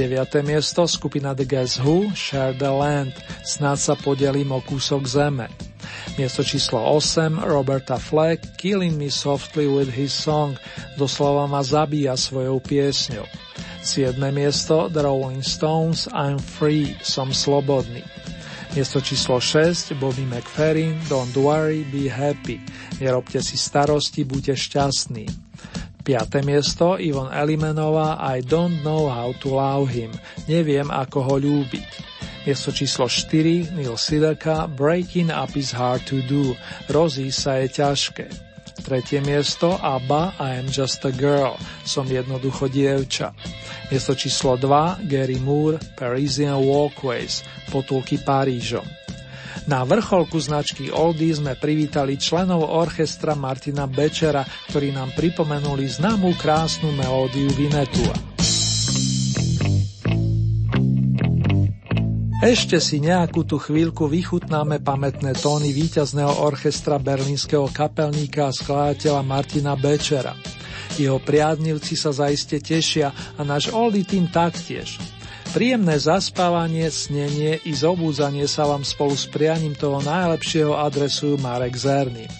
9. 0.00 0.40
miesto 0.40 0.88
skupina 0.88 1.36
The 1.36 1.44
Guess 1.44 1.84
Who 1.84 2.16
Share 2.16 2.56
the 2.56 2.72
Land 2.72 3.12
Snad 3.44 3.76
sa 3.76 3.92
podelím 3.92 4.56
o 4.56 4.64
kúsok 4.64 5.04
zeme 5.04 5.69
Miesto 6.18 6.44
číslo 6.44 6.80
8 6.96 7.40
Roberta 7.44 7.96
Fleck 7.96 8.56
Killing 8.56 8.96
Me 8.96 9.08
Softly 9.08 9.68
with 9.68 9.90
His 9.92 10.12
Song 10.12 10.58
doslova 11.00 11.46
ma 11.46 11.64
zabíja 11.64 12.16
svojou 12.16 12.60
piesňou 12.60 13.24
7. 13.80 14.20
miesto 14.32 14.92
The 14.92 15.02
Rolling 15.04 15.40
Stones 15.40 16.08
I'm 16.12 16.36
Free 16.36 16.96
Som 17.00 17.32
slobodný 17.32 18.04
Miesto 18.70 19.02
číslo 19.02 19.42
6 19.42 19.98
Bobby 19.98 20.22
McFerrin 20.22 20.94
Don't 21.10 21.34
worry, 21.34 21.82
be 21.90 22.06
happy. 22.06 22.62
Nerobte 23.02 23.42
si 23.42 23.58
starosti, 23.58 24.22
buďte 24.22 24.54
šťastní. 24.54 25.49
5. 26.02 26.40
miesto 26.42 26.96
Ivon 26.96 27.28
Elimenová 27.28 28.18
I 28.20 28.40
don't 28.40 28.80
know 28.82 29.06
how 29.06 29.32
to 29.44 29.54
love 29.54 29.92
him. 29.92 30.10
Neviem, 30.48 30.88
ako 30.88 31.18
ho 31.24 31.34
ľúbiť. 31.36 31.90
Miesto 32.48 32.72
číslo 32.72 33.04
4 33.04 33.76
Neil 33.76 34.00
Sidaka 34.00 34.64
Breaking 34.64 35.28
up 35.28 35.52
is 35.60 35.76
hard 35.76 36.00
to 36.08 36.24
do. 36.24 36.56
Rozí 36.88 37.28
sa 37.28 37.60
je 37.60 37.68
ťažké. 37.68 38.26
Tretie 38.80 39.20
miesto 39.20 39.76
ABBA 39.76 40.40
I 40.40 40.56
am 40.56 40.68
just 40.72 41.04
a 41.04 41.12
girl. 41.12 41.60
Som 41.84 42.08
jednoducho 42.08 42.72
dievča. 42.72 43.36
Miesto 43.92 44.16
číslo 44.16 44.56
2 44.56 45.04
Gary 45.04 45.36
Moore 45.36 45.76
Parisian 46.00 46.56
Walkways 46.64 47.44
Potulky 47.68 48.16
Parížom. 48.16 48.99
Na 49.70 49.86
vrcholku 49.86 50.34
značky 50.42 50.90
Oldy 50.90 51.30
sme 51.30 51.54
privítali 51.54 52.18
členov 52.18 52.66
orchestra 52.66 53.38
Martina 53.38 53.86
Bečera, 53.86 54.42
ktorí 54.66 54.90
nám 54.90 55.14
pripomenuli 55.14 55.86
známú 55.86 56.34
krásnu 56.34 56.90
melódiu 56.90 57.46
Vinetua. 57.54 58.10
Ešte 62.42 62.82
si 62.82 62.98
nejakú 62.98 63.46
tú 63.46 63.62
chvíľku 63.62 64.10
vychutnáme 64.10 64.82
pamätné 64.82 65.38
tóny 65.38 65.70
víťazného 65.70 66.42
orchestra 66.42 66.98
berlínskeho 66.98 67.70
kapelníka 67.70 68.50
a 68.50 68.56
skladateľa 68.56 69.22
Martina 69.22 69.78
Bečera. 69.78 70.34
Jeho 70.98 71.22
priadnivci 71.22 71.94
sa 71.94 72.10
zaiste 72.10 72.58
tešia 72.58 73.14
a 73.38 73.46
náš 73.46 73.70
Oldy 73.70 74.02
tým 74.02 74.34
taktiež. 74.34 75.19
Príjemné 75.50 75.98
zaspávanie, 75.98 76.86
snenie 76.94 77.58
i 77.66 77.74
zobúzanie 77.74 78.46
sa 78.46 78.70
vám 78.70 78.86
spolu 78.86 79.18
s 79.18 79.26
prianím 79.26 79.74
toho 79.74 79.98
najlepšieho 79.98 80.78
adresujú 80.78 81.42
Marek 81.42 81.74
Zerný. 81.74 82.30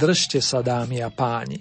Držte 0.00 0.40
sa, 0.40 0.64
dámy 0.64 1.04
a 1.04 1.12
páni. 1.12 1.60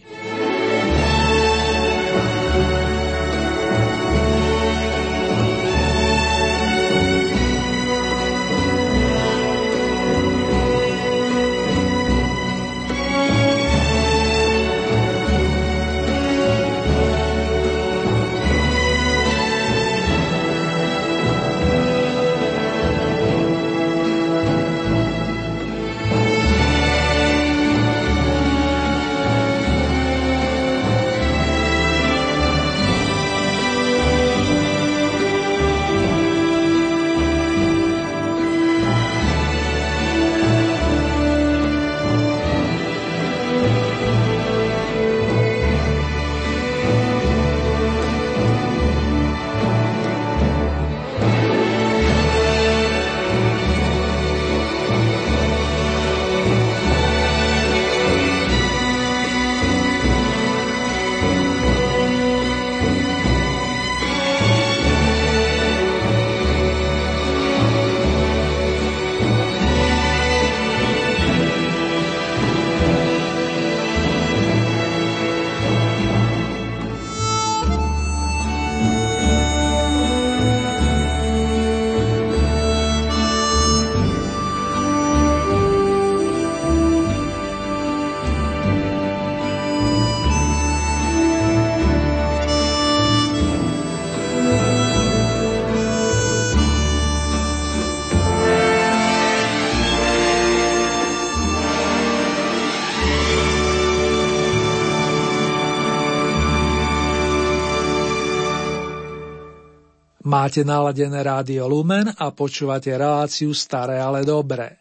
Máte 110.43 110.59
naladené 110.67 111.23
rádio 111.23 111.71
Lumen 111.71 112.19
a 112.19 112.27
počúvate 112.35 112.91
reláciu 112.91 113.55
Staré 113.55 113.95
ale 113.95 114.27
dobré. 114.27 114.75